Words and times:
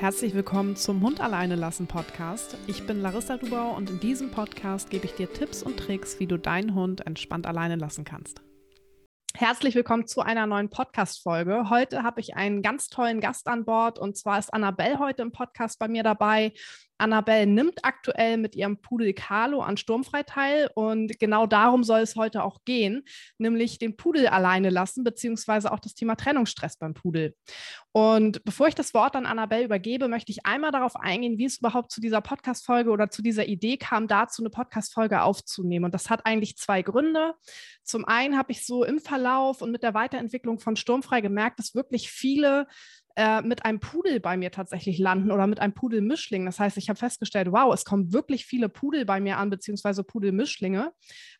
Herzlich 0.00 0.32
willkommen 0.32 0.76
zum 0.76 1.02
Hund 1.02 1.20
alleine 1.20 1.56
lassen 1.56 1.88
Podcast. 1.88 2.56
Ich 2.68 2.86
bin 2.86 3.02
Larissa 3.02 3.36
Dubau 3.36 3.74
und 3.74 3.90
in 3.90 3.98
diesem 3.98 4.30
Podcast 4.30 4.90
gebe 4.90 5.06
ich 5.06 5.14
dir 5.14 5.32
Tipps 5.32 5.60
und 5.60 5.76
Tricks, 5.76 6.20
wie 6.20 6.28
du 6.28 6.38
deinen 6.38 6.76
Hund 6.76 7.04
entspannt 7.04 7.48
alleine 7.48 7.74
lassen 7.74 8.04
kannst. 8.04 8.40
Herzlich 9.34 9.74
willkommen 9.74 10.06
zu 10.06 10.20
einer 10.20 10.46
neuen 10.46 10.70
Podcast-Folge. 10.70 11.68
Heute 11.68 12.04
habe 12.04 12.20
ich 12.20 12.36
einen 12.36 12.62
ganz 12.62 12.86
tollen 12.86 13.20
Gast 13.20 13.48
an 13.48 13.64
Bord 13.64 13.98
und 13.98 14.16
zwar 14.16 14.38
ist 14.38 14.54
Annabelle 14.54 15.00
heute 15.00 15.22
im 15.22 15.32
Podcast 15.32 15.80
bei 15.80 15.88
mir 15.88 16.04
dabei. 16.04 16.52
Annabelle 16.98 17.46
nimmt 17.46 17.84
aktuell 17.84 18.36
mit 18.36 18.54
ihrem 18.54 18.80
Pudel 18.80 19.12
Carlo 19.12 19.60
an 19.60 19.76
Sturmfrei 19.76 20.22
teil 20.22 20.70
und 20.74 21.18
genau 21.18 21.46
darum 21.46 21.84
soll 21.84 22.00
es 22.00 22.16
heute 22.16 22.42
auch 22.42 22.64
gehen, 22.64 23.04
nämlich 23.38 23.78
den 23.78 23.96
Pudel 23.96 24.26
alleine 24.26 24.70
lassen, 24.70 25.04
beziehungsweise 25.04 25.72
auch 25.72 25.80
das 25.80 25.94
Thema 25.94 26.16
Trennungsstress 26.16 26.76
beim 26.76 26.94
Pudel. 26.94 27.34
Und 27.92 28.44
bevor 28.44 28.68
ich 28.68 28.74
das 28.74 28.94
Wort 28.94 29.16
an 29.16 29.26
Annabelle 29.26 29.64
übergebe, 29.64 30.08
möchte 30.08 30.30
ich 30.32 30.46
einmal 30.46 30.70
darauf 30.70 30.96
eingehen, 30.96 31.38
wie 31.38 31.46
es 31.46 31.58
überhaupt 31.58 31.90
zu 31.90 32.00
dieser 32.00 32.20
Podcast-Folge 32.20 32.90
oder 32.90 33.10
zu 33.10 33.22
dieser 33.22 33.46
Idee 33.46 33.76
kam, 33.76 34.06
dazu 34.08 34.42
eine 34.42 34.50
Podcast-Folge 34.50 35.22
aufzunehmen. 35.22 35.86
Und 35.86 35.94
das 35.94 36.10
hat 36.10 36.26
eigentlich 36.26 36.56
zwei 36.56 36.82
Gründe. 36.82 37.34
Zum 37.82 38.04
einen 38.04 38.36
habe 38.36 38.52
ich 38.52 38.66
so 38.66 38.84
im 38.84 38.98
Verlauf 39.00 39.62
und 39.62 39.72
mit 39.72 39.82
der 39.82 39.94
Weiterentwicklung 39.94 40.60
von 40.60 40.76
Sturmfrei 40.76 41.20
gemerkt, 41.20 41.58
dass 41.58 41.74
wirklich 41.74 42.10
viele 42.10 42.66
äh, 43.18 43.42
mit 43.42 43.64
einem 43.64 43.80
Pudel 43.80 44.20
bei 44.20 44.36
mir 44.36 44.52
tatsächlich 44.52 44.96
landen 44.96 45.32
oder 45.32 45.48
mit 45.48 45.58
einem 45.58 45.74
Pudelmischling. 45.74 46.46
Das 46.46 46.60
heißt, 46.60 46.76
ich 46.76 46.88
habe 46.88 47.00
festgestellt, 47.00 47.48
wow, 47.50 47.74
es 47.74 47.84
kommen 47.84 48.12
wirklich 48.12 48.46
viele 48.46 48.68
Pudel 48.68 49.04
bei 49.04 49.18
mir 49.18 49.38
an, 49.38 49.50
beziehungsweise 49.50 50.04
Pudelmischlinge. 50.04 50.92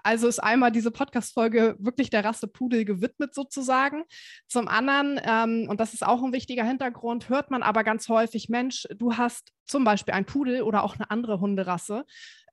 Also 0.02 0.26
ist 0.26 0.40
einmal 0.40 0.72
diese 0.72 0.90
Podcast-Folge 0.90 1.76
wirklich 1.78 2.10
der 2.10 2.24
Rasse 2.24 2.48
Pudel 2.48 2.84
gewidmet 2.84 3.32
sozusagen. 3.32 4.02
Zum 4.48 4.66
anderen, 4.66 5.20
ähm, 5.22 5.66
und 5.68 5.78
das 5.78 5.94
ist 5.94 6.04
auch 6.04 6.20
ein 6.24 6.32
wichtiger 6.32 6.64
Hintergrund, 6.64 7.28
hört 7.28 7.52
man 7.52 7.62
aber 7.62 7.84
ganz 7.84 8.08
häufig, 8.08 8.48
Mensch, 8.48 8.88
du 8.96 9.16
hast 9.16 9.52
zum 9.68 9.84
Beispiel 9.84 10.14
ein 10.14 10.24
Pudel 10.24 10.62
oder 10.62 10.82
auch 10.82 10.96
eine 10.96 11.10
andere 11.10 11.40
Hunderasse 11.40 12.04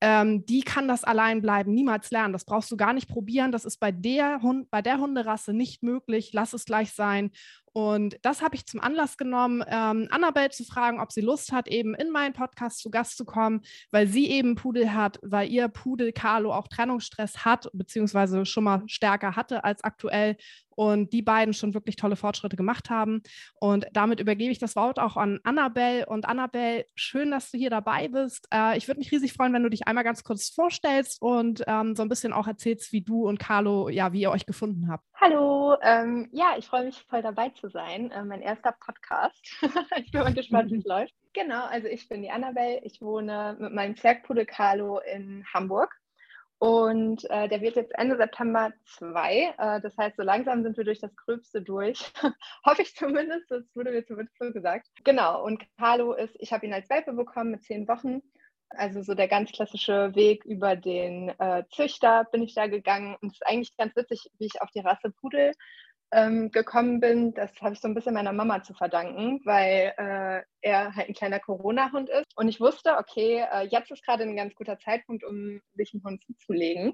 ähm, 0.01 0.45
die 0.45 0.61
kann 0.61 0.87
das 0.87 1.03
allein 1.03 1.41
bleiben, 1.41 1.73
niemals 1.73 2.11
lernen. 2.11 2.33
Das 2.33 2.45
brauchst 2.45 2.71
du 2.71 2.77
gar 2.77 2.93
nicht 2.93 3.07
probieren. 3.07 3.51
Das 3.51 3.65
ist 3.65 3.77
bei 3.79 3.91
der, 3.91 4.41
Hund, 4.41 4.69
bei 4.69 4.81
der 4.81 4.99
Hunderasse 4.99 5.53
nicht 5.53 5.83
möglich. 5.83 6.31
Lass 6.33 6.53
es 6.53 6.65
gleich 6.65 6.91
sein. 6.91 7.31
Und 7.73 8.17
das 8.21 8.41
habe 8.41 8.55
ich 8.55 8.65
zum 8.65 8.79
Anlass 8.79 9.17
genommen, 9.17 9.61
ähm, 9.67 10.07
Annabelle 10.09 10.49
zu 10.49 10.63
fragen, 10.63 11.01
ob 11.01 11.11
sie 11.11 11.19
Lust 11.19 11.51
hat, 11.51 11.67
eben 11.67 11.93
in 11.93 12.09
meinen 12.09 12.33
Podcast 12.33 12.79
zu 12.79 12.89
Gast 12.89 13.17
zu 13.17 13.25
kommen, 13.25 13.63
weil 13.91 14.07
sie 14.07 14.29
eben 14.29 14.55
Pudel 14.55 14.93
hat, 14.93 15.19
weil 15.21 15.49
ihr 15.49 15.67
Pudel 15.67 16.13
Carlo 16.13 16.53
auch 16.53 16.69
Trennungsstress 16.69 17.43
hat, 17.43 17.69
beziehungsweise 17.73 18.45
schon 18.45 18.63
mal 18.63 18.83
stärker 18.85 19.35
hatte 19.35 19.65
als 19.65 19.83
aktuell 19.83 20.37
und 20.75 21.13
die 21.13 21.21
beiden 21.21 21.53
schon 21.53 21.73
wirklich 21.73 21.95
tolle 21.95 22.15
Fortschritte 22.15 22.55
gemacht 22.55 22.89
haben. 22.89 23.21
Und 23.59 23.87
damit 23.93 24.19
übergebe 24.19 24.51
ich 24.51 24.59
das 24.59 24.75
Wort 24.75 24.99
auch 24.99 25.17
an 25.17 25.39
Annabelle. 25.43 26.05
Und 26.05 26.25
Annabelle, 26.25 26.85
schön, 26.95 27.31
dass 27.31 27.51
du 27.51 27.57
hier 27.57 27.69
dabei 27.69 28.07
bist. 28.07 28.47
Äh, 28.53 28.77
ich 28.77 28.87
würde 28.87 28.99
mich 28.99 29.11
riesig 29.11 29.33
freuen, 29.33 29.53
wenn 29.53 29.63
du 29.63 29.69
dich 29.69 29.87
einmal 29.87 30.03
ganz 30.03 30.23
kurz 30.23 30.49
vorstellst 30.49 31.21
und 31.21 31.63
ähm, 31.67 31.95
so 31.95 32.03
ein 32.03 32.09
bisschen 32.09 32.33
auch 32.33 32.47
erzählst, 32.47 32.91
wie 32.91 33.01
du 33.01 33.27
und 33.27 33.39
Carlo, 33.39 33.89
ja, 33.89 34.13
wie 34.13 34.21
ihr 34.21 34.31
euch 34.31 34.45
gefunden 34.45 34.89
habt. 34.89 35.03
Hallo, 35.19 35.77
ähm, 35.81 36.29
ja, 36.31 36.55
ich 36.57 36.67
freue 36.67 36.85
mich 36.85 37.03
voll 37.09 37.21
dabei 37.21 37.49
zu 37.49 37.69
sein. 37.69 38.11
Äh, 38.11 38.23
mein 38.23 38.41
erster 38.41 38.73
Podcast. 38.73 39.41
ich 39.97 40.11
bin 40.11 40.21
mal 40.21 40.33
gespannt, 40.33 40.71
wie 40.71 40.77
es 40.77 40.85
läuft. 40.85 41.13
Genau, 41.33 41.65
also 41.65 41.87
ich 41.87 42.07
bin 42.07 42.21
die 42.21 42.31
Annabelle. 42.31 42.79
Ich 42.83 43.01
wohne 43.01 43.57
mit 43.59 43.73
meinem 43.73 43.95
Zwergpudel 43.97 44.45
Carlo 44.45 44.99
in 44.99 45.45
Hamburg. 45.53 45.93
Und 46.65 47.29
äh, 47.29 47.47
der 47.47 47.61
wird 47.61 47.75
jetzt 47.75 47.93
Ende 47.93 48.17
September 48.17 48.73
zwei. 48.85 49.53
Äh, 49.59 49.79
das 49.81 49.95
heißt, 49.99 50.17
so 50.17 50.23
langsam 50.23 50.63
sind 50.63 50.75
wir 50.77 50.83
durch 50.83 50.99
das 50.99 51.15
Gröbste 51.15 51.61
durch. 51.61 52.11
Hoffe 52.65 52.81
ich 52.81 52.95
zumindest, 52.95 53.51
das 53.51 53.63
wurde 53.75 53.91
mir 53.91 54.03
zumindest 54.03 54.35
so 54.39 54.51
gesagt. 54.51 54.87
Genau, 55.03 55.43
und 55.43 55.63
Carlo 55.77 56.13
ist, 56.13 56.35
ich 56.39 56.51
habe 56.51 56.65
ihn 56.65 56.73
als 56.73 56.89
Welpe 56.89 57.13
bekommen 57.13 57.51
mit 57.51 57.63
zehn 57.63 57.87
Wochen. 57.87 58.23
Also 58.69 59.03
so 59.03 59.13
der 59.13 59.27
ganz 59.27 59.51
klassische 59.51 60.15
Weg 60.15 60.43
über 60.43 60.75
den 60.75 61.29
äh, 61.37 61.65
Züchter 61.69 62.23
bin 62.31 62.41
ich 62.41 62.55
da 62.55 62.65
gegangen. 62.65 63.15
Und 63.21 63.33
es 63.33 63.35
ist 63.35 63.47
eigentlich 63.47 63.77
ganz 63.77 63.95
witzig, 63.95 64.31
wie 64.39 64.47
ich 64.47 64.59
auf 64.63 64.71
die 64.71 64.79
Rasse 64.79 65.11
Pudel 65.11 65.51
ähm, 66.11 66.51
gekommen 66.51 66.99
bin, 66.99 67.33
das 67.33 67.51
habe 67.61 67.73
ich 67.73 67.79
so 67.79 67.87
ein 67.87 67.93
bisschen 67.93 68.13
meiner 68.13 68.31
Mama 68.31 68.61
zu 68.63 68.73
verdanken, 68.73 69.41
weil 69.43 69.93
äh, 69.97 70.41
er 70.61 70.95
halt 70.95 71.09
ein 71.09 71.15
kleiner 71.15 71.39
Corona-Hund 71.39 72.09
ist. 72.09 72.31
Und 72.35 72.47
ich 72.47 72.59
wusste, 72.59 72.97
okay, 72.97 73.45
äh, 73.51 73.67
jetzt 73.67 73.91
ist 73.91 74.05
gerade 74.05 74.23
ein 74.23 74.35
ganz 74.35 74.55
guter 74.55 74.77
Zeitpunkt, 74.79 75.23
um 75.23 75.59
sich 75.73 75.93
einen 75.93 76.03
Hund 76.03 76.23
zuzulegen. 76.23 76.93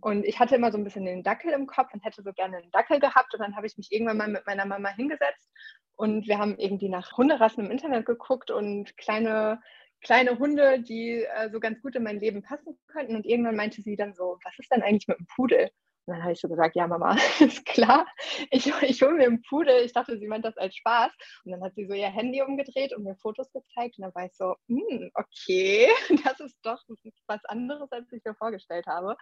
Und 0.00 0.24
ich 0.24 0.38
hatte 0.38 0.56
immer 0.56 0.72
so 0.72 0.78
ein 0.78 0.84
bisschen 0.84 1.04
den 1.04 1.22
Dackel 1.22 1.52
im 1.52 1.66
Kopf 1.66 1.92
und 1.92 2.04
hätte 2.04 2.22
so 2.22 2.32
gerne 2.32 2.58
einen 2.58 2.70
Dackel 2.70 3.00
gehabt. 3.00 3.34
Und 3.34 3.40
dann 3.40 3.56
habe 3.56 3.66
ich 3.66 3.76
mich 3.76 3.92
irgendwann 3.92 4.16
mal 4.16 4.28
mit 4.28 4.46
meiner 4.46 4.66
Mama 4.66 4.90
hingesetzt 4.90 5.50
und 5.96 6.26
wir 6.26 6.38
haben 6.38 6.58
irgendwie 6.58 6.88
nach 6.88 7.16
Hunderassen 7.16 7.66
im 7.66 7.70
Internet 7.70 8.06
geguckt 8.06 8.50
und 8.50 8.96
kleine 8.96 9.60
kleine 10.02 10.38
Hunde, 10.38 10.80
die 10.80 11.24
äh, 11.24 11.50
so 11.50 11.60
ganz 11.60 11.80
gut 11.80 11.94
in 11.94 12.02
mein 12.02 12.18
Leben 12.18 12.42
passen 12.42 12.78
könnten. 12.88 13.16
Und 13.16 13.24
irgendwann 13.24 13.56
meinte 13.56 13.82
sie 13.82 13.96
dann 13.96 14.14
so, 14.14 14.38
was 14.42 14.58
ist 14.58 14.70
denn 14.72 14.82
eigentlich 14.82 15.08
mit 15.08 15.18
einem 15.18 15.26
Pudel? 15.34 15.70
Und 16.06 16.14
dann 16.14 16.22
habe 16.22 16.32
ich 16.32 16.40
so 16.40 16.48
gesagt, 16.48 16.74
ja 16.76 16.86
Mama, 16.86 17.16
ist 17.40 17.64
klar, 17.64 18.06
ich, 18.50 18.72
ich 18.82 19.02
hole 19.02 19.12
mir 19.12 19.26
einen 19.26 19.42
Pudel. 19.42 19.84
Ich 19.84 19.92
dachte, 19.92 20.18
sie 20.18 20.26
meint 20.26 20.44
das 20.44 20.56
als 20.56 20.74
Spaß. 20.76 21.12
Und 21.44 21.52
dann 21.52 21.62
hat 21.62 21.74
sie 21.74 21.86
so 21.86 21.94
ihr 21.94 22.08
Handy 22.08 22.42
umgedreht 22.42 22.94
und 22.96 23.04
mir 23.04 23.16
Fotos 23.16 23.52
gezeigt. 23.52 23.98
Und 23.98 24.02
dann 24.02 24.14
war 24.14 24.26
ich 24.26 24.34
so, 24.34 24.56
hm, 24.68 25.10
okay, 25.14 25.88
das 26.24 26.40
ist 26.40 26.58
doch 26.62 26.82
was 27.26 27.44
anderes, 27.44 27.90
als 27.92 28.10
ich 28.12 28.24
mir 28.24 28.34
vorgestellt 28.34 28.86
habe. 28.86 29.16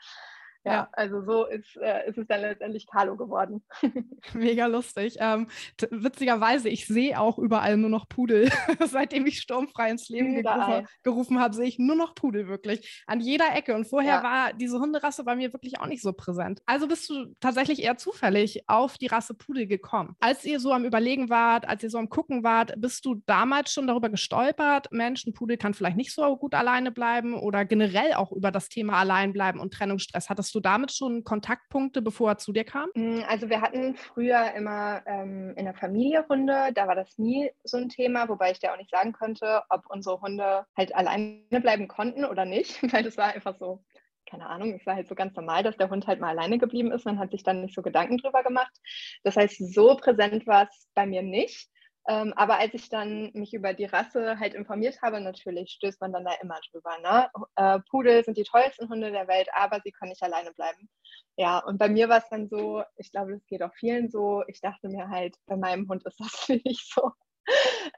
Ja, 0.64 0.72
ja, 0.72 0.88
also 0.92 1.22
so 1.24 1.46
ist, 1.46 1.76
äh, 1.78 2.06
ist 2.08 2.18
es 2.18 2.26
dann 2.26 2.42
letztendlich 2.42 2.86
Carlo 2.86 3.16
geworden. 3.16 3.62
Mega 4.34 4.66
lustig. 4.66 5.16
Ähm, 5.18 5.46
witzigerweise, 5.90 6.68
ich 6.68 6.86
sehe 6.86 7.18
auch 7.18 7.38
überall 7.38 7.78
nur 7.78 7.88
noch 7.88 8.08
Pudel. 8.08 8.50
Seitdem 8.84 9.24
ich 9.26 9.40
sturmfrei 9.40 9.90
ins 9.90 10.10
Leben 10.10 10.42
gerufen, 10.42 10.88
gerufen 11.02 11.40
habe, 11.40 11.54
sehe 11.54 11.66
ich 11.66 11.78
nur 11.78 11.96
noch 11.96 12.14
Pudel 12.14 12.46
wirklich. 12.46 13.02
An 13.06 13.20
jeder 13.20 13.54
Ecke. 13.54 13.74
Und 13.74 13.86
vorher 13.86 14.16
ja. 14.16 14.22
war 14.22 14.52
diese 14.52 14.78
Hunderasse 14.78 15.24
bei 15.24 15.34
mir 15.34 15.50
wirklich 15.54 15.80
auch 15.80 15.86
nicht 15.86 16.02
so 16.02 16.12
präsent. 16.12 16.60
Also 16.66 16.88
bist 16.88 17.08
du 17.08 17.34
tatsächlich 17.40 17.82
eher 17.82 17.96
zufällig 17.96 18.68
auf 18.68 18.98
die 18.98 19.06
Rasse 19.06 19.32
Pudel 19.32 19.66
gekommen. 19.66 20.14
Als 20.20 20.44
ihr 20.44 20.60
so 20.60 20.72
am 20.72 20.84
Überlegen 20.84 21.30
wart, 21.30 21.66
als 21.66 21.82
ihr 21.82 21.90
so 21.90 21.96
am 21.96 22.10
Gucken 22.10 22.44
wart, 22.44 22.74
bist 22.76 23.06
du 23.06 23.22
damals 23.24 23.72
schon 23.72 23.86
darüber 23.86 24.10
gestolpert, 24.10 24.92
Mensch, 24.92 25.24
ein 25.24 25.32
Pudel 25.32 25.56
kann 25.56 25.72
vielleicht 25.72 25.96
nicht 25.96 26.12
so 26.12 26.36
gut 26.36 26.54
alleine 26.54 26.90
bleiben 26.90 27.34
oder 27.34 27.64
generell 27.64 28.12
auch 28.12 28.30
über 28.32 28.50
das 28.50 28.68
Thema 28.68 28.98
Alleinbleiben 28.98 29.58
und 29.58 29.72
Trennungsstress? 29.72 30.28
Hattest 30.28 30.49
Hattest 30.50 30.56
du 30.56 30.68
damit 30.68 30.90
schon 30.90 31.22
Kontaktpunkte, 31.22 32.02
bevor 32.02 32.30
er 32.30 32.38
zu 32.38 32.52
dir 32.52 32.64
kam? 32.64 32.90
Mm, 32.96 33.22
also 33.28 33.48
wir 33.48 33.60
hatten 33.60 33.94
früher 33.94 34.52
immer 34.56 35.00
ähm, 35.06 35.54
in 35.56 35.64
der 35.64 35.74
Familie 35.74 36.26
Hunde, 36.28 36.72
da 36.74 36.88
war 36.88 36.96
das 36.96 37.18
nie 37.18 37.52
so 37.62 37.76
ein 37.76 37.88
Thema, 37.88 38.28
wobei 38.28 38.50
ich 38.50 38.58
dir 38.58 38.72
auch 38.72 38.76
nicht 38.76 38.90
sagen 38.90 39.12
konnte, 39.12 39.62
ob 39.68 39.88
unsere 39.88 40.20
Hunde 40.20 40.66
halt 40.76 40.92
alleine 40.92 41.60
bleiben 41.60 41.86
konnten 41.86 42.24
oder 42.24 42.46
nicht, 42.46 42.82
weil 42.92 43.04
das 43.04 43.16
war 43.16 43.32
einfach 43.32 43.54
so, 43.60 43.84
keine 44.28 44.48
Ahnung, 44.48 44.74
es 44.74 44.84
war 44.86 44.96
halt 44.96 45.06
so 45.06 45.14
ganz 45.14 45.36
normal, 45.36 45.62
dass 45.62 45.76
der 45.76 45.88
Hund 45.88 46.08
halt 46.08 46.18
mal 46.18 46.30
alleine 46.30 46.58
geblieben 46.58 46.90
ist. 46.90 47.04
Man 47.04 47.20
hat 47.20 47.30
sich 47.30 47.44
dann 47.44 47.62
nicht 47.62 47.76
so 47.76 47.82
Gedanken 47.82 48.18
drüber 48.18 48.42
gemacht. 48.42 48.72
Das 49.22 49.36
heißt, 49.36 49.72
so 49.72 49.96
präsent 49.98 50.48
war 50.48 50.64
es 50.64 50.88
bei 50.94 51.06
mir 51.06 51.22
nicht. 51.22 51.68
Ähm, 52.08 52.32
aber 52.34 52.58
als 52.58 52.72
ich 52.74 52.88
dann 52.88 53.30
mich 53.34 53.52
über 53.52 53.74
die 53.74 53.84
Rasse 53.84 54.38
halt 54.38 54.54
informiert 54.54 55.02
habe, 55.02 55.20
natürlich 55.20 55.72
stößt 55.72 56.00
man 56.00 56.12
dann 56.12 56.24
da 56.24 56.32
immer 56.42 56.58
drüber. 56.70 56.98
Ne? 57.02 57.28
Äh, 57.56 57.80
Pudel 57.90 58.24
sind 58.24 58.38
die 58.38 58.44
tollsten 58.44 58.88
Hunde 58.88 59.12
der 59.12 59.28
Welt, 59.28 59.48
aber 59.54 59.80
sie 59.84 59.92
können 59.92 60.10
nicht 60.10 60.22
alleine 60.22 60.52
bleiben. 60.52 60.88
Ja, 61.36 61.58
und 61.58 61.78
bei 61.78 61.88
mir 61.88 62.08
war 62.08 62.18
es 62.18 62.28
dann 62.30 62.48
so, 62.48 62.82
ich 62.96 63.10
glaube, 63.12 63.32
das 63.32 63.46
geht 63.46 63.62
auch 63.62 63.74
vielen 63.74 64.08
so. 64.10 64.42
Ich 64.46 64.60
dachte 64.60 64.88
mir 64.88 65.08
halt, 65.08 65.36
bei 65.46 65.56
meinem 65.56 65.88
Hund 65.88 66.04
ist 66.04 66.18
das 66.20 66.48
nicht 66.64 66.92
so. 66.92 67.12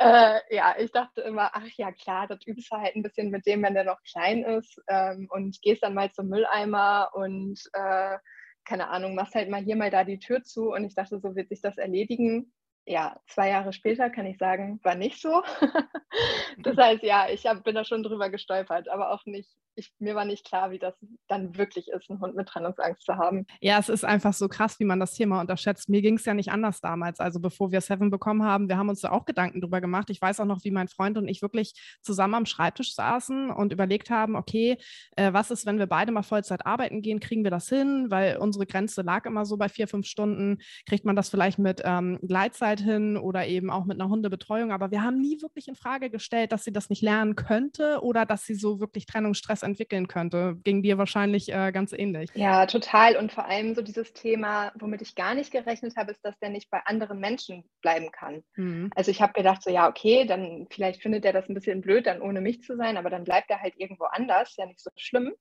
Äh, 0.00 0.40
ja, 0.54 0.74
ich 0.78 0.90
dachte 0.92 1.20
immer, 1.22 1.50
ach 1.52 1.66
ja, 1.76 1.92
klar, 1.92 2.26
das 2.26 2.46
übst 2.46 2.72
du 2.72 2.76
halt 2.76 2.96
ein 2.96 3.02
bisschen 3.02 3.30
mit 3.30 3.46
dem, 3.46 3.62
wenn 3.62 3.74
der 3.74 3.84
noch 3.84 4.02
klein 4.02 4.42
ist 4.44 4.80
ähm, 4.88 5.28
und 5.30 5.60
gehst 5.62 5.82
dann 5.82 5.94
mal 5.94 6.10
zum 6.12 6.28
Mülleimer 6.28 7.10
und 7.14 7.60
äh, 7.74 8.18
keine 8.64 8.88
Ahnung, 8.88 9.14
machst 9.14 9.34
halt 9.34 9.50
mal 9.50 9.62
hier 9.62 9.76
mal 9.76 9.90
da 9.90 10.04
die 10.04 10.18
Tür 10.18 10.42
zu 10.42 10.70
und 10.72 10.84
ich 10.84 10.94
dachte, 10.94 11.18
so 11.20 11.34
wird 11.34 11.48
sich 11.48 11.60
das 11.60 11.76
erledigen 11.78 12.52
ja, 12.86 13.20
zwei 13.26 13.50
Jahre 13.50 13.72
später 13.72 14.10
kann 14.10 14.26
ich 14.26 14.38
sagen, 14.38 14.80
war 14.82 14.94
nicht 14.94 15.20
so. 15.20 15.42
das 16.58 16.76
heißt, 16.76 17.02
ja, 17.02 17.28
ich 17.28 17.46
hab, 17.46 17.64
bin 17.64 17.74
da 17.74 17.84
schon 17.84 18.02
drüber 18.02 18.30
gestolpert, 18.30 18.88
aber 18.88 19.12
auch 19.12 19.24
nicht 19.24 19.48
ich, 19.74 19.92
mir 19.98 20.14
war 20.14 20.24
nicht 20.24 20.44
klar, 20.44 20.70
wie 20.70 20.78
das 20.78 20.94
dann 21.28 21.56
wirklich 21.56 21.88
ist, 21.88 22.10
einen 22.10 22.20
Hund 22.20 22.34
mit 22.34 22.48
Trennungsangst 22.48 23.02
zu 23.04 23.16
haben. 23.16 23.46
Ja, 23.60 23.78
es 23.78 23.88
ist 23.88 24.04
einfach 24.04 24.32
so 24.32 24.48
krass, 24.48 24.78
wie 24.80 24.84
man 24.84 25.00
das 25.00 25.14
Thema 25.14 25.40
unterschätzt. 25.40 25.88
Mir 25.88 26.02
ging 26.02 26.16
es 26.16 26.24
ja 26.24 26.34
nicht 26.34 26.50
anders 26.50 26.80
damals. 26.80 27.20
Also 27.20 27.40
bevor 27.40 27.72
wir 27.72 27.80
Seven 27.80 28.10
bekommen 28.10 28.44
haben, 28.44 28.68
wir 28.68 28.76
haben 28.76 28.88
uns 28.88 29.00
da 29.00 29.10
auch 29.10 29.24
Gedanken 29.24 29.60
drüber 29.60 29.80
gemacht. 29.80 30.10
Ich 30.10 30.20
weiß 30.20 30.40
auch 30.40 30.44
noch, 30.44 30.64
wie 30.64 30.70
mein 30.70 30.88
Freund 30.88 31.16
und 31.16 31.28
ich 31.28 31.42
wirklich 31.42 31.74
zusammen 32.02 32.34
am 32.34 32.46
Schreibtisch 32.46 32.94
saßen 32.94 33.50
und 33.50 33.72
überlegt 33.72 34.10
haben, 34.10 34.36
okay, 34.36 34.76
äh, 35.16 35.32
was 35.32 35.50
ist, 35.50 35.66
wenn 35.66 35.78
wir 35.78 35.86
beide 35.86 36.12
mal 36.12 36.22
Vollzeit 36.22 36.66
arbeiten 36.66 37.02
gehen, 37.02 37.20
kriegen 37.20 37.44
wir 37.44 37.50
das 37.50 37.68
hin? 37.68 38.06
Weil 38.10 38.36
unsere 38.36 38.66
Grenze 38.66 39.02
lag 39.02 39.24
immer 39.24 39.46
so 39.46 39.56
bei 39.56 39.68
vier, 39.68 39.88
fünf 39.88 40.06
Stunden. 40.06 40.58
Kriegt 40.86 41.04
man 41.04 41.16
das 41.16 41.30
vielleicht 41.30 41.58
mit 41.58 41.82
ähm, 41.84 42.18
Gleitzeit 42.22 42.71
Elternzeit 42.72 42.80
hin 42.80 43.16
oder 43.16 43.46
eben 43.46 43.70
auch 43.70 43.84
mit 43.84 44.00
einer 44.00 44.08
Hundebetreuung. 44.08 44.72
Aber 44.72 44.90
wir 44.90 45.02
haben 45.02 45.20
nie 45.20 45.40
wirklich 45.42 45.68
in 45.68 45.74
Frage 45.74 46.10
gestellt, 46.10 46.52
dass 46.52 46.64
sie 46.64 46.72
das 46.72 46.90
nicht 46.90 47.02
lernen 47.02 47.36
könnte 47.36 48.00
oder 48.02 48.26
dass 48.26 48.44
sie 48.44 48.54
so 48.54 48.80
wirklich 48.80 49.06
Trennungsstress 49.06 49.62
entwickeln 49.62 50.08
könnte. 50.08 50.56
Ging 50.64 50.82
dir 50.82 50.98
wahrscheinlich 50.98 51.52
äh, 51.52 51.72
ganz 51.72 51.92
ähnlich. 51.92 52.30
Ja, 52.34 52.66
total. 52.66 53.16
Und 53.16 53.32
vor 53.32 53.46
allem 53.46 53.74
so 53.74 53.82
dieses 53.82 54.12
Thema, 54.12 54.72
womit 54.78 55.02
ich 55.02 55.14
gar 55.14 55.34
nicht 55.34 55.50
gerechnet 55.50 55.96
habe, 55.96 56.12
ist, 56.12 56.24
dass 56.24 56.38
der 56.38 56.50
nicht 56.50 56.70
bei 56.70 56.80
anderen 56.84 57.18
Menschen 57.20 57.64
bleiben 57.80 58.10
kann. 58.10 58.42
Mhm. 58.56 58.90
Also 58.94 59.10
ich 59.10 59.20
habe 59.20 59.32
gedacht, 59.32 59.62
so 59.62 59.70
ja, 59.70 59.88
okay, 59.88 60.24
dann 60.26 60.66
vielleicht 60.70 61.02
findet 61.02 61.24
er 61.24 61.32
das 61.32 61.48
ein 61.48 61.54
bisschen 61.54 61.80
blöd, 61.80 62.06
dann 62.06 62.22
ohne 62.22 62.40
mich 62.40 62.62
zu 62.62 62.76
sein, 62.76 62.96
aber 62.96 63.10
dann 63.10 63.24
bleibt 63.24 63.50
er 63.50 63.60
halt 63.60 63.74
irgendwo 63.76 64.04
anders, 64.04 64.54
ja 64.56 64.66
nicht 64.66 64.80
so 64.80 64.90
schlimm. 64.96 65.32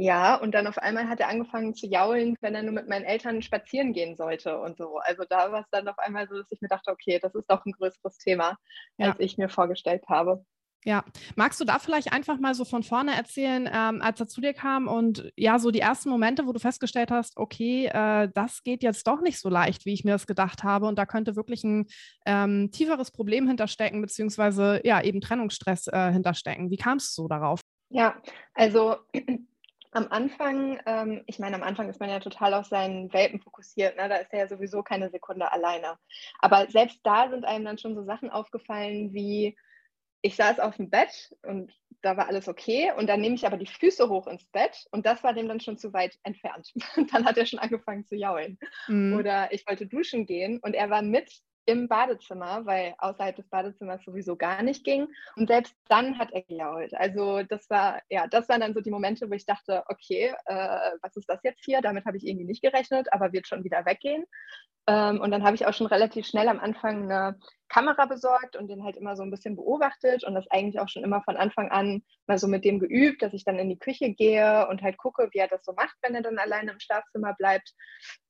Ja, 0.00 0.36
und 0.36 0.52
dann 0.52 0.66
auf 0.66 0.78
einmal 0.78 1.10
hat 1.10 1.20
er 1.20 1.28
angefangen 1.28 1.74
zu 1.74 1.86
jaulen, 1.86 2.34
wenn 2.40 2.54
er 2.54 2.62
nur 2.62 2.72
mit 2.72 2.88
meinen 2.88 3.04
Eltern 3.04 3.42
spazieren 3.42 3.92
gehen 3.92 4.16
sollte 4.16 4.58
und 4.58 4.78
so. 4.78 4.96
Also 4.96 5.24
da 5.28 5.52
war 5.52 5.60
es 5.60 5.68
dann 5.70 5.86
auf 5.88 5.98
einmal 5.98 6.26
so, 6.26 6.38
dass 6.38 6.50
ich 6.50 6.62
mir 6.62 6.68
dachte, 6.68 6.90
okay, 6.90 7.18
das 7.20 7.34
ist 7.34 7.50
doch 7.50 7.66
ein 7.66 7.72
größeres 7.72 8.16
Thema, 8.16 8.56
ja. 8.96 9.08
als 9.08 9.20
ich 9.20 9.36
mir 9.36 9.50
vorgestellt 9.50 10.02
habe. 10.08 10.42
Ja, 10.86 11.04
magst 11.36 11.60
du 11.60 11.66
da 11.66 11.78
vielleicht 11.78 12.14
einfach 12.14 12.38
mal 12.38 12.54
so 12.54 12.64
von 12.64 12.82
vorne 12.82 13.14
erzählen, 13.14 13.68
ähm, 13.70 14.00
als 14.00 14.18
er 14.18 14.26
zu 14.26 14.40
dir 14.40 14.54
kam 14.54 14.88
und 14.88 15.30
ja, 15.36 15.58
so 15.58 15.70
die 15.70 15.80
ersten 15.80 16.08
Momente, 16.08 16.46
wo 16.46 16.54
du 16.54 16.60
festgestellt 16.60 17.10
hast, 17.10 17.36
okay, 17.36 17.90
äh, 17.92 18.30
das 18.32 18.62
geht 18.62 18.82
jetzt 18.82 19.06
doch 19.06 19.20
nicht 19.20 19.38
so 19.38 19.50
leicht, 19.50 19.84
wie 19.84 19.92
ich 19.92 20.04
mir 20.04 20.12
das 20.12 20.26
gedacht 20.26 20.64
habe 20.64 20.86
und 20.86 20.98
da 20.98 21.04
könnte 21.04 21.36
wirklich 21.36 21.62
ein 21.62 21.88
ähm, 22.24 22.70
tieferes 22.72 23.10
Problem 23.10 23.46
hinterstecken, 23.46 24.00
beziehungsweise 24.00 24.80
ja, 24.82 25.02
eben 25.02 25.20
Trennungsstress 25.20 25.88
äh, 25.88 26.10
hinterstecken. 26.10 26.70
Wie 26.70 26.78
kamst 26.78 27.18
du 27.18 27.24
so 27.24 27.28
darauf? 27.28 27.60
Ja, 27.90 28.14
also 28.54 28.96
am 29.92 30.06
Anfang, 30.08 30.80
ähm, 30.86 31.22
ich 31.26 31.38
meine, 31.38 31.56
am 31.56 31.62
Anfang 31.62 31.88
ist 31.88 32.00
man 32.00 32.10
ja 32.10 32.20
total 32.20 32.54
auf 32.54 32.66
seinen 32.66 33.12
Welpen 33.12 33.40
fokussiert, 33.40 33.96
ne? 33.96 34.08
da 34.08 34.16
ist 34.16 34.32
er 34.32 34.40
ja 34.40 34.48
sowieso 34.48 34.82
keine 34.82 35.10
Sekunde 35.10 35.50
alleine. 35.50 35.98
Aber 36.38 36.70
selbst 36.70 37.00
da 37.02 37.28
sind 37.28 37.44
einem 37.44 37.64
dann 37.64 37.78
schon 37.78 37.94
so 37.94 38.04
Sachen 38.04 38.30
aufgefallen 38.30 39.12
wie, 39.12 39.56
ich 40.22 40.36
saß 40.36 40.60
auf 40.60 40.76
dem 40.76 40.90
Bett 40.90 41.34
und 41.42 41.72
da 42.02 42.16
war 42.16 42.28
alles 42.28 42.48
okay 42.48 42.92
und 42.96 43.06
dann 43.08 43.20
nehme 43.20 43.34
ich 43.34 43.46
aber 43.46 43.56
die 43.56 43.66
Füße 43.66 44.08
hoch 44.08 44.26
ins 44.26 44.44
Bett 44.46 44.86
und 44.90 45.06
das 45.06 45.24
war 45.24 45.32
dem 45.32 45.48
dann 45.48 45.60
schon 45.60 45.78
zu 45.78 45.92
weit 45.92 46.18
entfernt. 46.22 46.72
dann 47.12 47.24
hat 47.24 47.36
er 47.38 47.46
schon 47.46 47.58
angefangen 47.58 48.04
zu 48.04 48.16
jaulen. 48.16 48.58
Mhm. 48.86 49.16
Oder 49.16 49.52
ich 49.52 49.66
wollte 49.66 49.86
duschen 49.86 50.26
gehen 50.26 50.60
und 50.60 50.74
er 50.74 50.90
war 50.90 51.02
mit 51.02 51.30
im 51.66 51.88
Badezimmer, 51.88 52.66
weil 52.66 52.94
außerhalb 52.98 53.36
des 53.36 53.48
Badezimmers 53.48 54.02
sowieso 54.04 54.36
gar 54.36 54.62
nicht 54.62 54.84
ging. 54.84 55.08
Und 55.36 55.48
selbst 55.48 55.74
dann 55.88 56.18
hat 56.18 56.32
er 56.32 56.42
gejault. 56.42 56.94
Also 56.94 57.42
das 57.42 57.68
war, 57.70 58.00
ja, 58.08 58.26
das 58.26 58.48
waren 58.48 58.60
dann 58.60 58.74
so 58.74 58.80
die 58.80 58.90
Momente, 58.90 59.30
wo 59.30 59.34
ich 59.34 59.46
dachte, 59.46 59.84
okay, 59.88 60.34
äh, 60.46 60.90
was 61.02 61.16
ist 61.16 61.28
das 61.28 61.40
jetzt 61.42 61.64
hier? 61.64 61.80
Damit 61.80 62.06
habe 62.06 62.16
ich 62.16 62.26
irgendwie 62.26 62.46
nicht 62.46 62.62
gerechnet, 62.62 63.12
aber 63.12 63.32
wird 63.32 63.46
schon 63.46 63.64
wieder 63.64 63.84
weggehen. 63.86 64.24
Ähm, 64.86 65.20
und 65.20 65.30
dann 65.30 65.44
habe 65.44 65.54
ich 65.54 65.66
auch 65.66 65.74
schon 65.74 65.86
relativ 65.86 66.26
schnell 66.26 66.48
am 66.48 66.58
Anfang 66.58 67.04
eine 67.04 67.38
Kamera 67.70 68.04
besorgt 68.04 68.56
und 68.56 68.68
den 68.68 68.84
halt 68.84 68.96
immer 68.96 69.16
so 69.16 69.22
ein 69.22 69.30
bisschen 69.30 69.56
beobachtet 69.56 70.24
und 70.24 70.34
das 70.34 70.50
eigentlich 70.50 70.80
auch 70.80 70.88
schon 70.88 71.04
immer 71.04 71.22
von 71.22 71.36
Anfang 71.36 71.70
an 71.70 72.02
mal 72.26 72.36
so 72.36 72.48
mit 72.48 72.64
dem 72.64 72.80
geübt, 72.80 73.22
dass 73.22 73.32
ich 73.32 73.44
dann 73.44 73.58
in 73.58 73.68
die 73.68 73.78
Küche 73.78 74.12
gehe 74.12 74.68
und 74.68 74.82
halt 74.82 74.98
gucke, 74.98 75.28
wie 75.32 75.38
er 75.38 75.48
das 75.48 75.64
so 75.64 75.72
macht, 75.72 75.96
wenn 76.02 76.14
er 76.14 76.22
dann 76.22 76.38
alleine 76.38 76.72
im 76.72 76.80
Schlafzimmer 76.80 77.34
bleibt. 77.34 77.72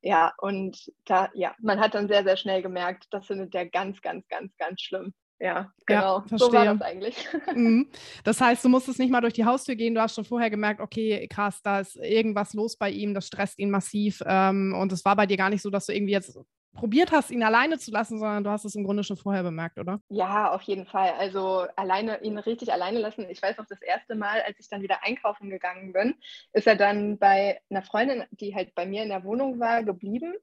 Ja, 0.01 0.33
und 0.37 0.77
da, 1.05 1.29
ja, 1.33 1.55
man 1.59 1.79
hat 1.79 1.95
dann 1.95 2.07
sehr, 2.07 2.23
sehr 2.23 2.37
schnell 2.37 2.61
gemerkt, 2.61 3.07
das 3.11 3.25
findet 3.25 3.53
der 3.53 3.67
ganz, 3.67 4.01
ganz, 4.01 4.27
ganz, 4.29 4.55
ganz 4.57 4.81
schlimm. 4.81 5.13
Ja, 5.39 5.71
genau. 5.87 6.23
Ja, 6.29 6.37
so 6.37 6.53
war 6.53 6.65
das 6.65 6.81
eigentlich. 6.81 7.27
Mhm. 7.55 7.89
Das 8.23 8.39
heißt, 8.39 8.63
du 8.63 8.69
musstest 8.69 8.99
nicht 8.99 9.09
mal 9.09 9.21
durch 9.21 9.33
die 9.33 9.43
Haustür 9.43 9.75
gehen, 9.75 9.95
du 9.95 10.01
hast 10.01 10.15
schon 10.15 10.23
vorher 10.23 10.51
gemerkt, 10.51 10.79
okay, 10.79 11.27
krass, 11.27 11.61
da 11.63 11.79
ist 11.79 11.95
irgendwas 11.97 12.53
los 12.53 12.77
bei 12.77 12.91
ihm, 12.91 13.13
das 13.13 13.27
stresst 13.27 13.57
ihn 13.57 13.71
massiv. 13.71 14.21
Ähm, 14.25 14.75
und 14.79 14.91
es 14.91 15.03
war 15.03 15.15
bei 15.15 15.25
dir 15.25 15.37
gar 15.37 15.49
nicht 15.49 15.63
so, 15.63 15.71
dass 15.71 15.87
du 15.87 15.93
irgendwie 15.93 16.13
jetzt 16.13 16.37
probiert 16.73 17.11
hast, 17.11 17.31
ihn 17.31 17.43
alleine 17.43 17.77
zu 17.77 17.91
lassen, 17.91 18.19
sondern 18.19 18.43
du 18.43 18.49
hast 18.49 18.65
es 18.65 18.75
im 18.75 18.83
Grunde 18.83 19.03
schon 19.03 19.17
vorher 19.17 19.43
bemerkt, 19.43 19.77
oder? 19.77 19.99
Ja, 20.09 20.51
auf 20.51 20.61
jeden 20.63 20.85
Fall. 20.85 21.11
Also 21.17 21.65
alleine, 21.75 22.21
ihn 22.23 22.37
richtig 22.37 22.71
alleine 22.71 22.99
lassen. 22.99 23.27
Ich 23.29 23.41
weiß 23.41 23.59
auch 23.59 23.65
das 23.67 23.81
erste 23.81 24.15
Mal, 24.15 24.41
als 24.41 24.59
ich 24.59 24.69
dann 24.69 24.81
wieder 24.81 25.03
einkaufen 25.03 25.49
gegangen 25.49 25.93
bin, 25.93 26.15
ist 26.53 26.67
er 26.67 26.75
dann 26.75 27.17
bei 27.17 27.59
einer 27.69 27.83
Freundin, 27.83 28.23
die 28.31 28.55
halt 28.55 28.73
bei 28.75 28.85
mir 28.85 29.03
in 29.03 29.09
der 29.09 29.23
Wohnung 29.23 29.59
war, 29.59 29.83
geblieben. 29.83 30.33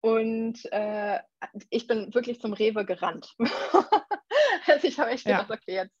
Und 0.00 0.60
äh, 0.72 1.18
ich 1.70 1.86
bin 1.86 2.14
wirklich 2.14 2.40
zum 2.40 2.52
Rewe 2.52 2.84
gerannt. 2.84 3.34
also 4.66 4.86
ich 4.86 4.98
habe 4.98 5.10
echt 5.10 5.26
ja. 5.26 5.42
gedacht, 5.42 5.60
okay, 5.60 5.74
jetzt 5.74 5.94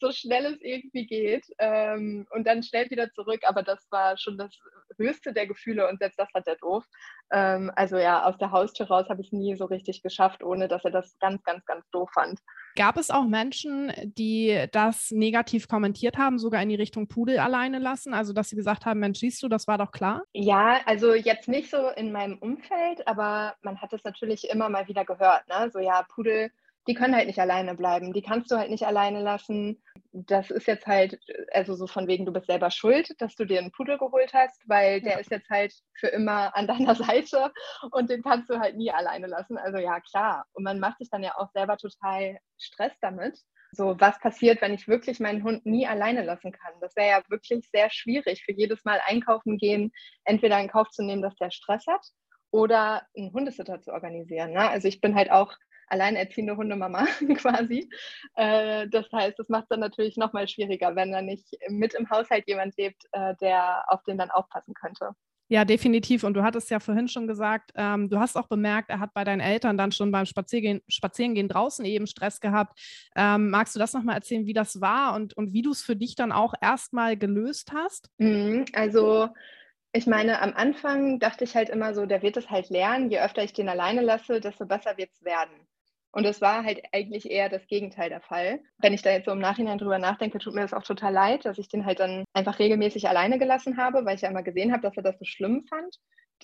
so 0.00 0.10
schnell 0.12 0.46
es 0.46 0.60
irgendwie 0.60 1.06
geht 1.06 1.46
ähm, 1.58 2.26
und 2.30 2.46
dann 2.46 2.62
schnell 2.62 2.90
wieder 2.90 3.10
zurück. 3.12 3.40
Aber 3.44 3.62
das 3.62 3.86
war 3.90 4.16
schon 4.18 4.38
das 4.38 4.50
höchste 4.98 5.32
der 5.32 5.46
Gefühle 5.46 5.88
und 5.88 5.98
selbst 5.98 6.18
das 6.18 6.28
hat 6.34 6.46
er 6.46 6.56
doof. 6.56 6.84
Ähm, 7.32 7.70
also 7.76 7.96
ja, 7.96 8.24
aus 8.24 8.36
der 8.38 8.50
Haustür 8.50 8.86
raus 8.86 9.08
habe 9.08 9.20
ich 9.20 9.28
es 9.28 9.32
nie 9.32 9.56
so 9.56 9.64
richtig 9.64 10.02
geschafft, 10.02 10.42
ohne 10.42 10.68
dass 10.68 10.84
er 10.84 10.90
das 10.90 11.16
ganz, 11.18 11.42
ganz, 11.44 11.64
ganz 11.64 11.88
doof 11.90 12.10
fand. 12.12 12.40
Gab 12.74 12.96
es 12.96 13.10
auch 13.10 13.24
Menschen, 13.24 13.92
die 14.02 14.66
das 14.72 15.10
negativ 15.10 15.68
kommentiert 15.68 16.16
haben, 16.16 16.38
sogar 16.38 16.62
in 16.62 16.70
die 16.70 16.74
Richtung 16.74 17.06
Pudel 17.06 17.38
alleine 17.38 17.78
lassen? 17.78 18.14
Also, 18.14 18.32
dass 18.32 18.48
sie 18.48 18.56
gesagt 18.56 18.86
haben, 18.86 19.00
Mensch, 19.00 19.18
siehst 19.18 19.42
du, 19.42 19.48
das 19.48 19.68
war 19.68 19.76
doch 19.76 19.92
klar? 19.92 20.22
Ja, 20.32 20.80
also 20.86 21.14
jetzt 21.14 21.48
nicht 21.48 21.70
so 21.70 21.88
in 21.88 22.12
meinem 22.12 22.38
Umfeld, 22.38 23.06
aber 23.06 23.56
man 23.62 23.80
hat 23.80 23.92
es 23.92 24.04
natürlich 24.04 24.48
immer 24.48 24.70
mal 24.70 24.88
wieder 24.88 25.04
gehört. 25.04 25.46
Ne? 25.48 25.70
So, 25.70 25.80
ja, 25.80 26.02
Pudel 26.14 26.50
die 26.88 26.94
können 26.94 27.14
halt 27.14 27.26
nicht 27.26 27.38
alleine 27.38 27.74
bleiben. 27.74 28.12
Die 28.12 28.22
kannst 28.22 28.50
du 28.50 28.56
halt 28.56 28.70
nicht 28.70 28.86
alleine 28.86 29.20
lassen. 29.20 29.82
Das 30.12 30.50
ist 30.50 30.66
jetzt 30.66 30.86
halt, 30.86 31.18
also 31.52 31.74
so 31.74 31.86
von 31.86 32.08
wegen, 32.08 32.26
du 32.26 32.32
bist 32.32 32.46
selber 32.46 32.70
schuld, 32.70 33.14
dass 33.20 33.36
du 33.36 33.44
dir 33.44 33.60
einen 33.60 33.70
Pudel 33.70 33.98
geholt 33.98 34.32
hast, 34.34 34.60
weil 34.68 35.00
der 35.00 35.12
ja. 35.12 35.18
ist 35.18 35.30
jetzt 35.30 35.48
halt 35.48 35.72
für 35.94 36.08
immer 36.08 36.56
an 36.56 36.66
deiner 36.66 36.94
Seite 36.94 37.52
und 37.92 38.10
den 38.10 38.22
kannst 38.22 38.50
du 38.50 38.58
halt 38.58 38.76
nie 38.76 38.90
alleine 38.90 39.26
lassen. 39.28 39.58
Also 39.58 39.78
ja, 39.78 40.00
klar. 40.00 40.44
Und 40.52 40.64
man 40.64 40.80
macht 40.80 40.98
sich 40.98 41.10
dann 41.10 41.22
ja 41.22 41.36
auch 41.36 41.50
selber 41.52 41.76
total 41.76 42.38
Stress 42.58 42.92
damit. 43.00 43.38
So, 43.74 43.98
was 43.98 44.18
passiert, 44.18 44.60
wenn 44.60 44.74
ich 44.74 44.86
wirklich 44.86 45.18
meinen 45.18 45.44
Hund 45.44 45.64
nie 45.64 45.86
alleine 45.86 46.22
lassen 46.24 46.52
kann? 46.52 46.74
Das 46.80 46.94
wäre 46.94 47.08
ja 47.08 47.22
wirklich 47.30 47.70
sehr 47.72 47.90
schwierig, 47.90 48.44
für 48.44 48.52
jedes 48.52 48.84
Mal 48.84 49.00
einkaufen 49.06 49.56
gehen, 49.56 49.92
entweder 50.24 50.60
in 50.60 50.68
Kauf 50.68 50.90
zu 50.90 51.02
nehmen, 51.02 51.22
dass 51.22 51.36
der 51.36 51.50
Stress 51.50 51.86
hat 51.86 52.06
oder 52.50 53.06
einen 53.16 53.32
Hundesitter 53.32 53.80
zu 53.80 53.92
organisieren. 53.92 54.52
Ne? 54.52 54.68
Also 54.68 54.88
ich 54.88 55.00
bin 55.00 55.14
halt 55.14 55.30
auch 55.30 55.54
alleinerziehende 55.92 56.56
Hundemama 56.56 57.04
quasi. 57.36 57.88
Äh, 58.34 58.88
das 58.88 59.06
heißt, 59.12 59.38
das 59.38 59.48
macht 59.48 59.64
es 59.64 59.68
dann 59.68 59.80
natürlich 59.80 60.16
nochmal 60.16 60.48
schwieriger, 60.48 60.96
wenn 60.96 61.12
da 61.12 61.22
nicht 61.22 61.46
mit 61.68 61.94
im 61.94 62.10
Haushalt 62.10 62.48
jemand 62.48 62.76
lebt, 62.76 63.04
äh, 63.12 63.34
der 63.40 63.84
auf 63.88 64.02
den 64.04 64.18
dann 64.18 64.30
aufpassen 64.30 64.74
könnte. 64.74 65.10
Ja, 65.48 65.66
definitiv. 65.66 66.24
Und 66.24 66.32
du 66.32 66.42
hattest 66.42 66.70
ja 66.70 66.80
vorhin 66.80 67.08
schon 67.08 67.26
gesagt, 67.26 67.72
ähm, 67.74 68.08
du 68.08 68.18
hast 68.18 68.36
auch 68.36 68.48
bemerkt, 68.48 68.88
er 68.88 69.00
hat 69.00 69.12
bei 69.12 69.22
deinen 69.22 69.40
Eltern 69.40 69.76
dann 69.76 69.92
schon 69.92 70.10
beim 70.10 70.24
Spaziergehen, 70.24 70.80
Spazierengehen 70.88 71.48
draußen 71.48 71.84
eben 71.84 72.06
Stress 72.06 72.40
gehabt. 72.40 72.80
Ähm, 73.14 73.50
magst 73.50 73.74
du 73.74 73.78
das 73.78 73.92
nochmal 73.92 74.14
erzählen, 74.14 74.46
wie 74.46 74.54
das 74.54 74.80
war 74.80 75.14
und, 75.14 75.36
und 75.36 75.52
wie 75.52 75.60
du 75.60 75.72
es 75.72 75.82
für 75.82 75.94
dich 75.94 76.14
dann 76.14 76.32
auch 76.32 76.54
erstmal 76.62 77.18
gelöst 77.18 77.72
hast? 77.74 78.08
Mhm, 78.16 78.64
also 78.72 79.28
ich 79.92 80.06
meine, 80.06 80.40
am 80.40 80.54
Anfang 80.54 81.18
dachte 81.18 81.44
ich 81.44 81.54
halt 81.54 81.68
immer 81.68 81.92
so, 81.92 82.06
der 82.06 82.22
wird 82.22 82.38
es 82.38 82.48
halt 82.48 82.70
lernen. 82.70 83.10
Je 83.10 83.20
öfter 83.20 83.44
ich 83.44 83.52
den 83.52 83.68
alleine 83.68 84.00
lasse, 84.00 84.40
desto 84.40 84.64
besser 84.64 84.96
wird 84.96 85.10
es 85.12 85.22
werden. 85.22 85.52
Und 86.12 86.26
es 86.26 86.42
war 86.42 86.62
halt 86.62 86.82
eigentlich 86.92 87.30
eher 87.30 87.48
das 87.48 87.66
Gegenteil 87.66 88.10
der 88.10 88.20
Fall. 88.20 88.60
Wenn 88.78 88.92
ich 88.92 89.00
da 89.00 89.10
jetzt 89.10 89.24
so 89.24 89.32
im 89.32 89.38
Nachhinein 89.38 89.78
drüber 89.78 89.98
nachdenke, 89.98 90.38
tut 90.38 90.54
mir 90.54 90.60
das 90.60 90.74
auch 90.74 90.82
total 90.82 91.12
leid, 91.12 91.46
dass 91.46 91.58
ich 91.58 91.68
den 91.68 91.86
halt 91.86 92.00
dann 92.00 92.24
einfach 92.34 92.58
regelmäßig 92.58 93.08
alleine 93.08 93.38
gelassen 93.38 93.78
habe, 93.78 94.04
weil 94.04 94.16
ich 94.16 94.20
ja 94.20 94.28
immer 94.28 94.42
gesehen 94.42 94.72
habe, 94.72 94.82
dass 94.82 94.96
er 94.96 95.02
das 95.02 95.18
so 95.18 95.24
schlimm 95.24 95.64
fand. 95.68 95.96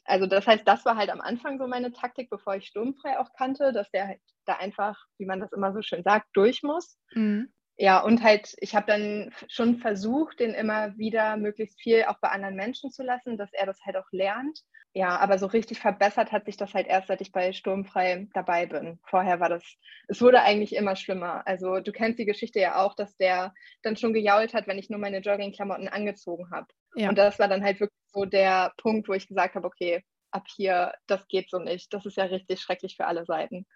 Also 0.04 0.26
das 0.26 0.46
heißt, 0.46 0.66
das 0.66 0.84
war 0.86 0.96
halt 0.96 1.10
am 1.10 1.20
Anfang 1.20 1.58
so 1.58 1.66
meine 1.66 1.92
Taktik, 1.92 2.30
bevor 2.30 2.56
ich 2.56 2.66
sturmfrei 2.66 3.18
auch 3.18 3.28
kannte, 3.36 3.72
dass 3.72 3.90
der 3.90 4.08
halt 4.08 4.20
da 4.46 4.54
einfach, 4.54 4.96
wie 5.18 5.26
man 5.26 5.40
das 5.40 5.52
immer 5.52 5.72
so 5.74 5.82
schön 5.82 6.02
sagt, 6.02 6.28
durch 6.32 6.62
muss. 6.62 6.98
Mhm. 7.12 7.52
Ja, 7.80 8.00
und 8.00 8.24
halt, 8.24 8.54
ich 8.58 8.74
habe 8.74 8.86
dann 8.86 9.32
schon 9.48 9.78
versucht, 9.78 10.40
den 10.40 10.52
immer 10.52 10.98
wieder 10.98 11.36
möglichst 11.36 11.80
viel 11.80 12.04
auch 12.04 12.18
bei 12.20 12.28
anderen 12.28 12.56
Menschen 12.56 12.90
zu 12.90 13.04
lassen, 13.04 13.38
dass 13.38 13.52
er 13.52 13.66
das 13.66 13.78
halt 13.86 13.96
auch 13.96 14.10
lernt. 14.10 14.60
Ja, 14.94 15.16
aber 15.18 15.38
so 15.38 15.46
richtig 15.46 15.78
verbessert 15.78 16.32
hat 16.32 16.46
sich 16.46 16.56
das 16.56 16.74
halt 16.74 16.88
erst, 16.88 17.06
seit 17.06 17.20
ich 17.20 17.30
bei 17.30 17.52
Sturmfrei 17.52 18.26
dabei 18.34 18.66
bin. 18.66 18.98
Vorher 19.04 19.38
war 19.38 19.48
das, 19.48 19.62
es 20.08 20.20
wurde 20.20 20.42
eigentlich 20.42 20.74
immer 20.74 20.96
schlimmer. 20.96 21.46
Also 21.46 21.78
du 21.78 21.92
kennst 21.92 22.18
die 22.18 22.24
Geschichte 22.24 22.58
ja 22.58 22.82
auch, 22.84 22.96
dass 22.96 23.16
der 23.16 23.54
dann 23.82 23.96
schon 23.96 24.12
gejault 24.12 24.54
hat, 24.54 24.66
wenn 24.66 24.78
ich 24.78 24.90
nur 24.90 24.98
meine 24.98 25.20
Joggingklamotten 25.20 25.86
angezogen 25.88 26.50
habe. 26.50 26.66
Ja. 26.96 27.10
Und 27.10 27.16
das 27.16 27.38
war 27.38 27.46
dann 27.46 27.62
halt 27.62 27.78
wirklich 27.78 28.00
so 28.12 28.24
der 28.24 28.72
Punkt, 28.78 29.08
wo 29.08 29.12
ich 29.12 29.28
gesagt 29.28 29.54
habe, 29.54 29.68
okay, 29.68 30.02
ab 30.32 30.46
hier, 30.48 30.94
das 31.06 31.28
geht 31.28 31.48
so 31.48 31.60
nicht. 31.60 31.94
Das 31.94 32.04
ist 32.06 32.16
ja 32.16 32.24
richtig 32.24 32.60
schrecklich 32.60 32.96
für 32.96 33.06
alle 33.06 33.24
Seiten. 33.24 33.66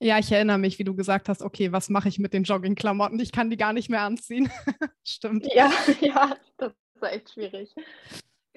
Ja, 0.00 0.18
ich 0.18 0.30
erinnere 0.30 0.58
mich, 0.58 0.78
wie 0.78 0.84
du 0.84 0.94
gesagt 0.94 1.28
hast, 1.28 1.42
okay, 1.42 1.72
was 1.72 1.88
mache 1.88 2.08
ich 2.08 2.20
mit 2.20 2.32
den 2.32 2.44
Joggingklamotten? 2.44 3.18
Ich 3.18 3.32
kann 3.32 3.50
die 3.50 3.56
gar 3.56 3.72
nicht 3.72 3.90
mehr 3.90 4.02
anziehen. 4.02 4.50
Stimmt. 5.04 5.46
Ja, 5.52 5.70
ja, 6.00 6.36
das 6.56 6.72
ist 6.94 7.02
echt 7.02 7.30
schwierig. 7.32 7.74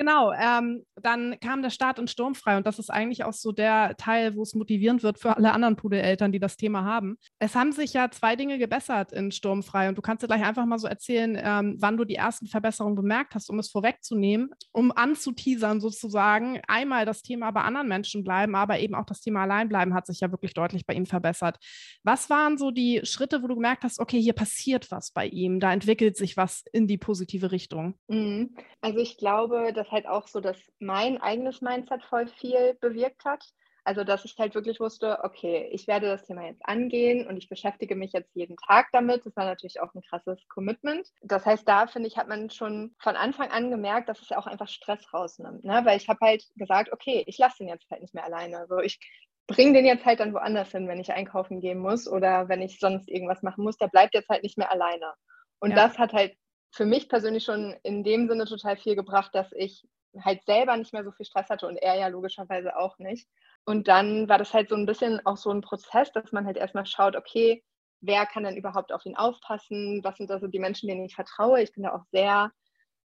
Genau, 0.01 0.31
ähm, 0.31 0.83
dann 0.99 1.39
kam 1.41 1.61
der 1.61 1.69
Start 1.69 1.99
in 1.99 2.07
Sturmfrei 2.07 2.57
und 2.57 2.65
das 2.65 2.79
ist 2.79 2.89
eigentlich 2.89 3.23
auch 3.23 3.33
so 3.33 3.51
der 3.51 3.95
Teil, 3.97 4.35
wo 4.35 4.41
es 4.41 4.55
motivierend 4.55 5.03
wird 5.03 5.19
für 5.19 5.37
alle 5.37 5.51
anderen 5.51 5.75
Pudeleltern, 5.75 6.31
die 6.31 6.39
das 6.39 6.57
Thema 6.57 6.83
haben. 6.83 7.19
Es 7.37 7.53
haben 7.53 7.71
sich 7.71 7.93
ja 7.93 8.09
zwei 8.09 8.35
Dinge 8.35 8.57
gebessert 8.57 9.11
in 9.11 9.31
Sturmfrei 9.31 9.89
und 9.89 9.99
du 9.99 10.01
kannst 10.01 10.23
dir 10.23 10.27
gleich 10.27 10.43
einfach 10.43 10.65
mal 10.65 10.79
so 10.79 10.87
erzählen, 10.87 11.39
ähm, 11.39 11.75
wann 11.77 11.97
du 11.97 12.05
die 12.05 12.15
ersten 12.15 12.47
Verbesserungen 12.47 12.95
bemerkt 12.95 13.35
hast, 13.35 13.51
um 13.51 13.59
es 13.59 13.69
vorwegzunehmen, 13.69 14.49
um 14.71 14.91
anzuteasern 14.91 15.79
sozusagen. 15.79 16.59
Einmal 16.67 17.05
das 17.05 17.21
Thema 17.21 17.51
bei 17.51 17.61
anderen 17.61 17.87
Menschen 17.87 18.23
bleiben, 18.23 18.55
aber 18.55 18.79
eben 18.79 18.95
auch 18.95 19.05
das 19.05 19.21
Thema 19.21 19.43
Alleinbleiben 19.43 19.93
hat 19.93 20.07
sich 20.07 20.21
ja 20.21 20.31
wirklich 20.31 20.55
deutlich 20.55 20.87
bei 20.87 20.95
ihm 20.95 21.05
verbessert. 21.05 21.59
Was 22.01 22.27
waren 22.31 22.57
so 22.57 22.71
die 22.71 23.01
Schritte, 23.03 23.43
wo 23.43 23.47
du 23.47 23.53
gemerkt 23.53 23.83
hast, 23.83 23.99
okay, 23.99 24.19
hier 24.19 24.33
passiert 24.33 24.89
was 24.89 25.11
bei 25.11 25.27
ihm, 25.27 25.59
da 25.59 25.71
entwickelt 25.71 26.17
sich 26.17 26.37
was 26.37 26.63
in 26.73 26.87
die 26.87 26.97
positive 26.97 27.51
Richtung? 27.51 27.99
Mhm. 28.07 28.55
Also 28.81 28.97
ich 28.97 29.17
glaube, 29.17 29.73
halt 29.91 30.07
auch 30.07 30.27
so, 30.27 30.39
dass 30.39 30.57
mein 30.79 31.21
eigenes 31.21 31.61
Mindset 31.61 32.03
voll 32.03 32.27
viel 32.27 32.75
bewirkt 32.75 33.25
hat. 33.25 33.43
Also, 33.83 34.03
dass 34.03 34.25
ich 34.25 34.35
halt 34.37 34.53
wirklich 34.53 34.79
wusste, 34.79 35.23
okay, 35.23 35.67
ich 35.71 35.87
werde 35.87 36.05
das 36.05 36.25
Thema 36.25 36.45
jetzt 36.45 36.63
angehen 36.63 37.25
und 37.27 37.37
ich 37.37 37.49
beschäftige 37.49 37.95
mich 37.95 38.13
jetzt 38.13 38.35
jeden 38.35 38.55
Tag 38.57 38.89
damit. 38.91 39.25
Das 39.25 39.35
war 39.35 39.45
natürlich 39.45 39.81
auch 39.81 39.93
ein 39.95 40.03
krasses 40.03 40.47
Commitment. 40.49 41.07
Das 41.21 41.47
heißt, 41.47 41.67
da 41.67 41.87
finde 41.87 42.07
ich, 42.07 42.17
hat 42.17 42.27
man 42.27 42.51
schon 42.51 42.95
von 42.99 43.15
Anfang 43.15 43.49
an 43.49 43.71
gemerkt, 43.71 44.07
dass 44.07 44.21
es 44.21 44.29
ja 44.29 44.37
auch 44.37 44.45
einfach 44.45 44.67
Stress 44.67 45.11
rausnimmt. 45.11 45.63
Ne? 45.63 45.81
Weil 45.83 45.97
ich 45.97 46.07
habe 46.07 46.19
halt 46.21 46.43
gesagt, 46.55 46.93
okay, 46.93 47.23
ich 47.25 47.39
lasse 47.39 47.57
den 47.59 47.69
jetzt 47.69 47.89
halt 47.89 48.03
nicht 48.03 48.13
mehr 48.13 48.23
alleine. 48.23 48.59
Also 48.59 48.77
ich 48.79 48.99
bringe 49.47 49.73
den 49.73 49.87
jetzt 49.87 50.05
halt 50.05 50.19
dann 50.19 50.33
woanders 50.33 50.71
hin, 50.71 50.87
wenn 50.87 50.99
ich 50.99 51.11
einkaufen 51.11 51.59
gehen 51.59 51.79
muss 51.79 52.07
oder 52.07 52.49
wenn 52.49 52.61
ich 52.61 52.79
sonst 52.79 53.09
irgendwas 53.09 53.41
machen 53.41 53.63
muss. 53.63 53.77
Der 53.77 53.87
bleibt 53.87 54.13
jetzt 54.13 54.29
halt 54.29 54.43
nicht 54.43 54.59
mehr 54.59 54.71
alleine. 54.71 55.11
Und 55.59 55.71
ja. 55.71 55.75
das 55.75 55.97
hat 55.97 56.13
halt 56.13 56.35
für 56.71 56.85
mich 56.85 57.09
persönlich 57.09 57.43
schon 57.43 57.75
in 57.83 58.03
dem 58.03 58.27
Sinne 58.27 58.45
total 58.45 58.77
viel 58.77 58.95
gebracht, 58.95 59.35
dass 59.35 59.51
ich 59.53 59.87
halt 60.19 60.43
selber 60.45 60.75
nicht 60.77 60.93
mehr 60.93 61.03
so 61.03 61.11
viel 61.11 61.25
Stress 61.25 61.49
hatte 61.49 61.67
und 61.67 61.77
er 61.77 61.95
ja 61.95 62.07
logischerweise 62.07 62.75
auch 62.77 62.97
nicht. 62.97 63.27
Und 63.65 63.87
dann 63.87 64.27
war 64.27 64.37
das 64.37 64.53
halt 64.53 64.69
so 64.69 64.75
ein 64.75 64.85
bisschen 64.85 65.25
auch 65.25 65.37
so 65.37 65.51
ein 65.51 65.61
Prozess, 65.61 66.11
dass 66.11 66.31
man 66.31 66.45
halt 66.45 66.57
erstmal 66.57 66.85
schaut, 66.85 67.15
okay, 67.15 67.63
wer 68.01 68.25
kann 68.25 68.43
denn 68.43 68.57
überhaupt 68.57 68.91
auf 68.91 69.05
ihn 69.05 69.15
aufpassen? 69.15 70.01
Was 70.03 70.17
sind 70.17 70.31
also 70.31 70.47
die 70.47 70.59
Menschen, 70.59 70.87
denen 70.89 71.05
ich 71.05 71.15
vertraue? 71.15 71.61
Ich 71.61 71.73
bin 71.73 71.83
da 71.83 71.93
auch 71.93 72.03
sehr 72.11 72.51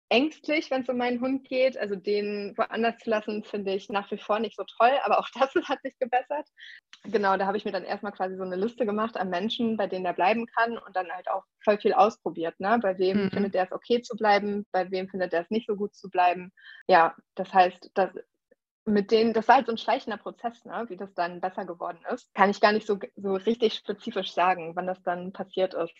ängstlich, 0.08 0.70
wenn 0.70 0.82
es 0.82 0.88
um 0.88 0.96
meinen 0.96 1.20
Hund 1.20 1.48
geht. 1.48 1.76
Also 1.76 1.96
den 1.96 2.54
woanders 2.56 2.98
zu 2.98 3.10
lassen, 3.10 3.44
finde 3.44 3.74
ich 3.74 3.88
nach 3.88 4.10
wie 4.10 4.18
vor 4.18 4.38
nicht 4.38 4.56
so 4.56 4.64
toll, 4.64 4.92
aber 5.04 5.18
auch 5.18 5.28
das 5.34 5.54
hat 5.68 5.82
sich 5.82 5.98
gebessert. 5.98 6.48
Genau, 7.04 7.36
da 7.36 7.46
habe 7.46 7.56
ich 7.56 7.64
mir 7.64 7.72
dann 7.72 7.84
erstmal 7.84 8.12
quasi 8.12 8.36
so 8.36 8.42
eine 8.42 8.56
Liste 8.56 8.86
gemacht 8.86 9.16
an 9.16 9.30
Menschen, 9.30 9.76
bei 9.76 9.86
denen 9.86 10.06
er 10.06 10.12
bleiben 10.12 10.46
kann 10.46 10.78
und 10.78 10.94
dann 10.96 11.10
halt 11.10 11.28
auch 11.28 11.44
voll 11.62 11.78
viel 11.78 11.92
ausprobiert. 11.92 12.58
Ne? 12.60 12.78
Bei 12.82 12.98
wem 12.98 13.24
mhm. 13.24 13.30
findet 13.30 13.54
er 13.54 13.64
es 13.64 13.72
okay 13.72 14.02
zu 14.02 14.16
bleiben, 14.16 14.66
bei 14.72 14.90
wem 14.90 15.08
findet 15.08 15.32
er 15.32 15.42
es 15.42 15.50
nicht 15.50 15.66
so 15.66 15.76
gut 15.76 15.94
zu 15.94 16.10
bleiben. 16.10 16.52
Ja, 16.88 17.14
das 17.34 17.52
heißt, 17.52 17.90
das, 17.94 18.10
mit 18.84 19.10
denen, 19.10 19.32
das 19.32 19.48
war 19.48 19.56
halt 19.56 19.66
so 19.66 19.72
ein 19.72 19.78
schleichender 19.78 20.16
Prozess, 20.16 20.64
ne? 20.64 20.84
wie 20.88 20.96
das 20.96 21.12
dann 21.14 21.40
besser 21.40 21.64
geworden 21.64 21.98
ist. 22.12 22.32
Kann 22.34 22.50
ich 22.50 22.60
gar 22.60 22.72
nicht 22.72 22.86
so, 22.86 22.98
so 23.16 23.34
richtig 23.34 23.74
spezifisch 23.74 24.32
sagen, 24.32 24.76
wann 24.76 24.86
das 24.86 25.02
dann 25.02 25.32
passiert 25.32 25.74
ist. 25.74 25.94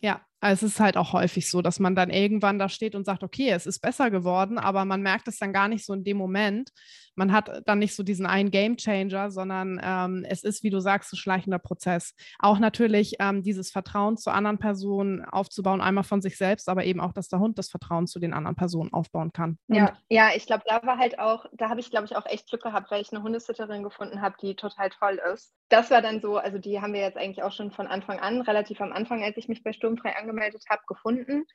Ja, 0.00 0.20
es 0.40 0.62
ist 0.62 0.80
halt 0.80 0.96
auch 0.96 1.12
häufig 1.12 1.50
so, 1.50 1.60
dass 1.60 1.78
man 1.80 1.94
dann 1.94 2.08
irgendwann 2.08 2.58
da 2.58 2.68
steht 2.68 2.94
und 2.94 3.04
sagt, 3.04 3.22
okay, 3.22 3.50
es 3.50 3.66
ist 3.66 3.80
besser 3.80 4.10
geworden, 4.10 4.58
aber 4.58 4.84
man 4.86 5.02
merkt 5.02 5.28
es 5.28 5.38
dann 5.38 5.52
gar 5.52 5.68
nicht 5.68 5.84
so 5.84 5.92
in 5.92 6.02
dem 6.02 6.16
Moment. 6.16 6.70
Man 7.14 7.32
hat 7.32 7.62
dann 7.66 7.80
nicht 7.80 7.94
so 7.94 8.02
diesen 8.02 8.24
einen 8.24 8.50
Game 8.50 8.78
Changer, 8.78 9.30
sondern 9.30 9.78
ähm, 9.82 10.24
es 10.26 10.42
ist, 10.42 10.62
wie 10.62 10.70
du 10.70 10.80
sagst, 10.80 11.12
ein 11.12 11.18
schleichender 11.18 11.58
Prozess. 11.58 12.14
Auch 12.38 12.58
natürlich 12.58 13.16
ähm, 13.18 13.42
dieses 13.42 13.70
Vertrauen 13.70 14.16
zu 14.16 14.30
anderen 14.30 14.58
Personen 14.58 15.22
aufzubauen, 15.26 15.82
einmal 15.82 16.04
von 16.04 16.22
sich 16.22 16.38
selbst, 16.38 16.70
aber 16.70 16.84
eben 16.84 17.00
auch, 17.00 17.12
dass 17.12 17.28
der 17.28 17.40
Hund 17.40 17.58
das 17.58 17.68
Vertrauen 17.68 18.06
zu 18.06 18.18
den 18.18 18.32
anderen 18.32 18.56
Personen 18.56 18.94
aufbauen 18.94 19.32
kann. 19.32 19.58
Ja, 19.68 19.98
ja, 20.08 20.30
ich 20.34 20.46
glaube, 20.46 20.62
da 20.66 20.82
war 20.86 20.96
halt 20.96 21.18
auch, 21.18 21.44
da 21.52 21.68
habe 21.68 21.80
ich, 21.80 21.90
glaube 21.90 22.06
ich, 22.06 22.16
auch 22.16 22.24
echt 22.24 22.48
Glück 22.48 22.62
gehabt, 22.62 22.90
weil 22.90 23.02
ich 23.02 23.12
eine 23.12 23.22
Hundesitterin 23.22 23.82
gefunden 23.82 24.22
habe, 24.22 24.36
die 24.40 24.54
total 24.54 24.88
toll 24.88 25.20
ist. 25.34 25.52
Das 25.70 25.90
war 25.90 26.02
dann 26.02 26.20
so, 26.20 26.36
also 26.36 26.58
die 26.58 26.80
haben 26.80 26.92
wir 26.92 27.00
jetzt 27.00 27.16
eigentlich 27.16 27.42
auch 27.42 27.52
schon 27.52 27.70
von 27.70 27.86
Anfang 27.86 28.18
an, 28.20 28.42
relativ 28.42 28.80
am 28.80 28.92
Anfang, 28.92 29.22
als 29.22 29.36
ich 29.36 29.48
mich 29.48 29.62
bei 29.62 29.72
Sturmfrei 29.72 30.16
angemeldet 30.16 30.64
habe, 30.68 30.82
gefunden. 30.86 31.46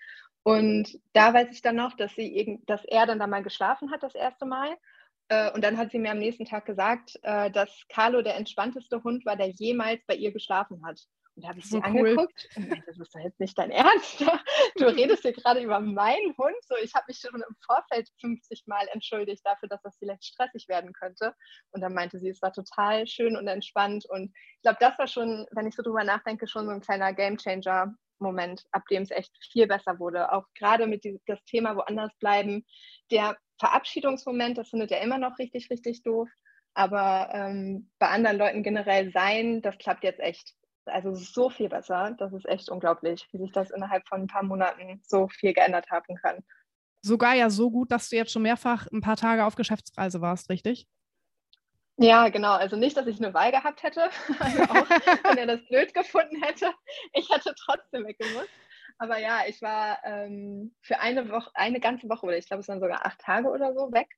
Und 0.42 1.00
da 1.14 1.34
weiß 1.34 1.50
ich 1.52 1.62
dann 1.62 1.76
noch, 1.76 1.96
dass, 1.96 2.16
sie, 2.16 2.62
dass 2.66 2.86
er 2.86 3.06
dann 3.06 3.20
da 3.20 3.28
mal 3.28 3.44
geschlafen 3.44 3.92
hat, 3.92 4.04
das 4.04 4.16
erste 4.16 4.46
Mal. 4.46 4.76
Äh, 5.28 5.52
und 5.52 5.64
dann 5.64 5.78
hat 5.78 5.92
sie 5.92 6.00
mir 6.00 6.12
am 6.12 6.20
nächsten 6.20 6.46
Tag 6.46 6.66
gesagt, 6.66 7.20
äh, 7.24 7.52
dass 7.52 7.86
Carlo 7.90 8.22
der 8.22 8.38
entspannteste 8.38 9.04
Hund 9.04 9.26
war, 9.26 9.36
der 9.36 9.50
jemals 9.50 10.02
bei 10.08 10.16
ihr 10.16 10.32
geschlafen 10.32 10.86
hat. 10.86 11.02
Und 11.36 11.44
da 11.44 11.50
habe 11.50 11.60
ich 11.60 11.66
sie 11.66 11.78
so 11.78 11.82
angeguckt 11.82 12.50
cool. 12.56 12.82
das 12.86 12.98
ist 12.98 13.14
doch 13.14 13.20
jetzt 13.20 13.40
nicht 13.40 13.58
dein 13.58 13.72
Ernst. 13.72 14.24
Du 14.78 14.86
redest 14.86 15.22
hier 15.22 15.34
gerade 15.34 15.62
über 15.62 15.80
meinen 15.80 16.36
Hund. 16.38 16.56
So, 16.62 16.76
ich 16.82 16.94
habe 16.94 17.06
mich 17.08 17.20
schon 17.20 17.42
im 17.42 17.56
Vorfeld 17.66 18.10
50 18.20 18.68
Mal 18.68 18.88
entschuldigt 18.92 19.46
dafür, 19.46 19.70
dass 19.70 19.82
das 19.82 19.98
vielleicht 19.98 20.26
stressig 20.26 20.68
werden 20.68 20.94
könnte. 20.94 21.34
Und 21.72 21.82
dann 21.82 21.94
meinte 21.94 22.20
sie, 22.20 22.30
es 22.30 22.42
war 22.42 22.54
total 22.54 23.08
schön 23.08 23.38
und 23.38 23.48
entspannt. 23.48 24.06
Und 24.10 24.34
ich 24.56 24.62
glaube, 24.64 24.78
das 24.80 24.98
war 24.98 25.08
schon, 25.08 25.46
wenn 25.52 25.68
ich 25.68 25.76
so 25.76 25.84
drüber 25.84 26.04
nachdenke, 26.04 26.48
schon 26.48 26.66
so 26.66 26.72
ein 26.72 26.82
kleiner 26.82 27.14
Gamechanger, 27.14 27.96
Moment, 28.20 28.66
ab 28.72 28.84
dem 28.90 29.04
es 29.04 29.12
echt 29.12 29.32
viel 29.52 29.68
besser 29.68 30.00
wurde. 30.00 30.32
Auch 30.32 30.46
gerade 30.56 30.88
mit 30.88 31.04
diesem, 31.04 31.20
das 31.26 31.44
Thema 31.46 31.76
woanders 31.76 32.12
bleiben. 32.20 32.66
Der 33.12 33.38
Verabschiedungsmoment, 33.60 34.58
das 34.58 34.70
findet 34.70 34.92
er 34.92 35.02
immer 35.02 35.18
noch 35.18 35.38
richtig, 35.38 35.70
richtig 35.70 36.04
doof. 36.04 36.30
Aber 36.74 37.30
ähm, 37.34 37.90
bei 38.00 38.10
anderen 38.10 38.38
Leuten 38.38 38.64
generell 38.64 39.12
sein, 39.12 39.62
das 39.62 39.78
klappt 39.78 40.04
jetzt 40.04 40.20
echt. 40.20 40.54
Also 40.88 41.14
so 41.14 41.50
viel 41.50 41.70
besser. 41.70 42.16
Das 42.18 42.34
ist 42.34 42.48
echt 42.48 42.70
unglaublich, 42.70 43.28
wie 43.32 43.38
sich 43.38 43.52
das 43.52 43.72
innerhalb 43.72 44.08
von 44.08 44.22
ein 44.22 44.28
paar 44.28 44.44
Monaten 44.44 45.02
so 45.04 45.28
viel 45.28 45.54
geändert 45.54 45.90
haben 45.92 46.16
kann. 46.16 46.44
Sogar 47.02 47.36
ja 47.36 47.50
so 47.50 47.70
gut, 47.70 47.92
dass 47.92 48.10
du 48.10 48.16
jetzt 48.16 48.32
schon 48.32 48.42
mehrfach 48.42 48.88
ein 48.92 49.02
paar 49.02 49.18
Tage 49.18 49.46
auf 49.46 49.56
Geschäftsreise 49.56 50.22
warst, 50.22 50.50
richtig? 50.50 50.88
Ja, 51.98 52.30
genau. 52.30 52.54
Also 52.54 52.76
nicht, 52.76 52.98
dass 52.98 53.08
ich 53.08 53.18
eine 53.24 53.34
Wahl 53.34 53.52
gehabt 53.52 53.84
hätte, 53.84 54.10
also 54.40 54.64
auch 54.64 54.90
wenn 55.24 55.38
er 55.38 55.48
das 55.48 55.66
blöd 55.68 55.94
gefunden 55.94 56.42
hätte. 56.44 56.74
Ich 57.14 57.30
hätte 57.30 57.54
trotzdem 57.56 58.06
weggemusst. 58.06 58.50
Aber 58.98 59.18
ja, 59.18 59.42
ich 59.48 59.62
war 59.62 60.00
ähm, 60.04 60.74
für 60.82 61.00
eine 61.00 61.30
Woche, 61.30 61.52
eine 61.54 61.80
ganze 61.80 62.10
Woche 62.10 62.26
oder 62.26 62.38
ich 62.38 62.48
glaube, 62.48 62.62
es 62.62 62.68
waren 62.68 62.80
sogar 62.80 63.06
acht 63.06 63.20
Tage 63.20 63.50
oder 63.50 63.74
so 63.74 63.92
weg. 63.92 64.10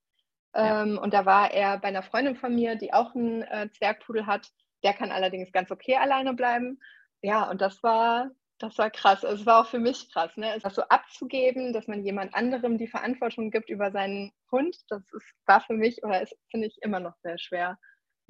Ja. 0.55 0.83
Ähm, 0.83 0.97
und 0.97 1.13
da 1.13 1.25
war 1.25 1.51
er 1.51 1.77
bei 1.79 1.87
einer 1.89 2.03
Freundin 2.03 2.35
von 2.35 2.53
mir, 2.53 2.75
die 2.75 2.93
auch 2.93 3.13
einen 3.15 3.41
äh, 3.43 3.69
Zwergpudel 3.71 4.25
hat. 4.25 4.51
Der 4.83 4.93
kann 4.93 5.11
allerdings 5.11 5.51
ganz 5.51 5.71
okay 5.71 5.95
alleine 5.95 6.33
bleiben. 6.33 6.79
Ja, 7.21 7.49
und 7.49 7.61
das 7.61 7.81
war 7.83 8.31
das 8.59 8.77
war 8.77 8.89
krass. 8.89 9.23
Es 9.23 9.45
war 9.45 9.61
auch 9.61 9.67
für 9.67 9.79
mich 9.79 10.11
krass, 10.11 10.35
ne? 10.35 10.57
Das 10.61 10.75
so 10.75 10.81
abzugeben, 10.83 11.73
dass 11.73 11.87
man 11.87 12.03
jemand 12.03 12.33
anderem 12.33 12.77
die 12.77 12.87
Verantwortung 12.87 13.51
gibt 13.51 13.69
über 13.69 13.91
seinen 13.91 14.31
Hund, 14.51 14.75
das 14.89 15.01
ist, 15.13 15.33
war 15.45 15.61
für 15.61 15.73
mich 15.73 16.03
oder 16.03 16.21
ist, 16.21 16.35
finde 16.49 16.67
ich, 16.67 16.77
immer 16.81 16.99
noch 16.99 17.15
sehr 17.21 17.37
schwer. 17.37 17.77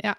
Ja. 0.02 0.16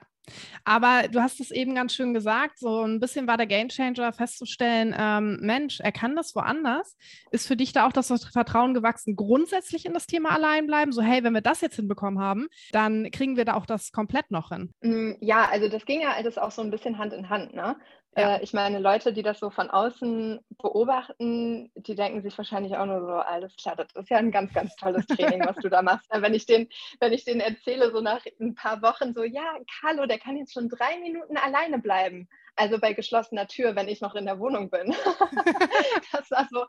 Aber 0.64 1.08
du 1.08 1.20
hast 1.20 1.40
es 1.40 1.50
eben 1.50 1.74
ganz 1.74 1.94
schön 1.94 2.14
gesagt, 2.14 2.58
so 2.58 2.82
ein 2.82 3.00
bisschen 3.00 3.26
war 3.26 3.36
der 3.36 3.46
Gamechanger 3.46 4.12
festzustellen, 4.12 4.94
ähm, 4.98 5.38
Mensch, 5.40 5.80
er 5.80 5.92
kann 5.92 6.16
das 6.16 6.34
woanders. 6.34 6.96
Ist 7.30 7.46
für 7.46 7.56
dich 7.56 7.72
da 7.72 7.86
auch 7.86 7.92
das 7.92 8.08
Vertrauen 8.32 8.74
gewachsen, 8.74 9.16
grundsätzlich 9.16 9.86
in 9.86 9.94
das 9.94 10.06
Thema 10.06 10.30
Alleinbleiben? 10.30 10.92
So, 10.92 11.02
hey, 11.02 11.24
wenn 11.24 11.34
wir 11.34 11.40
das 11.40 11.60
jetzt 11.60 11.76
hinbekommen 11.76 12.20
haben, 12.20 12.48
dann 12.72 13.10
kriegen 13.10 13.36
wir 13.36 13.44
da 13.44 13.54
auch 13.54 13.66
das 13.66 13.92
komplett 13.92 14.30
noch 14.30 14.50
hin. 14.50 14.72
Mm, 14.80 15.12
ja, 15.20 15.48
also 15.50 15.68
das 15.68 15.84
ging 15.84 16.00
ja 16.00 16.12
alles 16.12 16.38
auch 16.38 16.50
so 16.50 16.62
ein 16.62 16.70
bisschen 16.70 16.98
Hand 16.98 17.12
in 17.12 17.28
Hand. 17.28 17.54
Ne? 17.54 17.76
Ja. 18.18 18.36
Äh, 18.36 18.42
ich 18.42 18.52
meine, 18.52 18.78
Leute, 18.78 19.12
die 19.12 19.22
das 19.22 19.38
so 19.38 19.50
von 19.50 19.70
außen 19.70 20.40
beobachten, 20.58 21.70
die 21.74 21.94
denken 21.94 22.22
sich 22.22 22.36
wahrscheinlich 22.36 22.76
auch 22.76 22.86
nur 22.86 23.00
so, 23.00 23.12
alles 23.12 23.54
klar, 23.56 23.76
das 23.76 23.94
ist 23.94 24.10
ja 24.10 24.18
ein 24.18 24.30
ganz, 24.30 24.52
ganz 24.52 24.74
tolles 24.76 25.06
Training, 25.06 25.44
was 25.46 25.56
du 25.56 25.68
da 25.68 25.82
machst. 25.82 26.08
Wenn 26.10 26.34
ich 26.34 26.46
den, 26.46 26.68
wenn 27.00 27.12
ich 27.12 27.24
denen 27.24 27.40
erzähle, 27.40 27.90
so 27.92 28.00
nach 28.00 28.24
ein 28.40 28.54
paar 28.54 28.82
Wochen, 28.82 29.14
so, 29.14 29.22
ja, 29.22 29.58
Carlo, 29.80 30.06
der 30.06 30.18
kann 30.18 30.36
jetzt 30.36 30.52
schon 30.52 30.68
drei 30.68 30.98
Minuten 30.98 31.36
alleine 31.36 31.78
bleiben. 31.78 32.28
Also 32.56 32.78
bei 32.80 32.92
geschlossener 32.92 33.46
Tür, 33.46 33.76
wenn 33.76 33.88
ich 33.88 34.00
noch 34.00 34.16
in 34.16 34.26
der 34.26 34.40
Wohnung 34.40 34.68
bin. 34.68 34.88
das 36.12 36.30
war 36.30 36.48
so, 36.50 36.64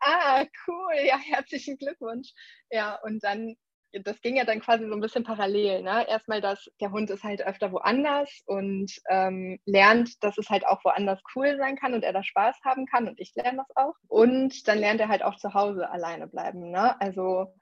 ah, 0.00 0.44
cool, 0.66 0.94
ja, 1.06 1.18
herzlichen 1.18 1.76
Glückwunsch. 1.76 2.32
Ja, 2.70 2.98
und 3.02 3.22
dann 3.22 3.56
das 4.02 4.20
ging 4.20 4.36
ja 4.36 4.44
dann 4.44 4.60
quasi 4.60 4.86
so 4.86 4.94
ein 4.94 5.00
bisschen 5.00 5.24
parallel. 5.24 5.82
Ne? 5.82 6.08
Erstmal, 6.08 6.40
dass 6.40 6.70
der 6.80 6.90
Hund 6.90 7.10
ist 7.10 7.24
halt 7.24 7.42
öfter 7.42 7.72
woanders 7.72 8.42
und 8.46 8.92
ähm, 9.08 9.58
lernt, 9.66 10.22
dass 10.22 10.38
es 10.38 10.50
halt 10.50 10.66
auch 10.66 10.84
woanders 10.84 11.20
cool 11.34 11.56
sein 11.58 11.76
kann 11.76 11.94
und 11.94 12.02
er 12.02 12.12
da 12.12 12.22
Spaß 12.22 12.56
haben 12.64 12.86
kann 12.86 13.08
und 13.08 13.20
ich 13.20 13.34
lerne 13.34 13.58
das 13.58 13.76
auch. 13.76 13.94
Und 14.08 14.66
dann 14.68 14.78
lernt 14.78 15.00
er 15.00 15.08
halt 15.08 15.22
auch 15.22 15.36
zu 15.36 15.54
Hause 15.54 15.90
alleine 15.90 16.26
bleiben. 16.26 16.70
Ne? 16.70 17.00
Also 17.00 17.54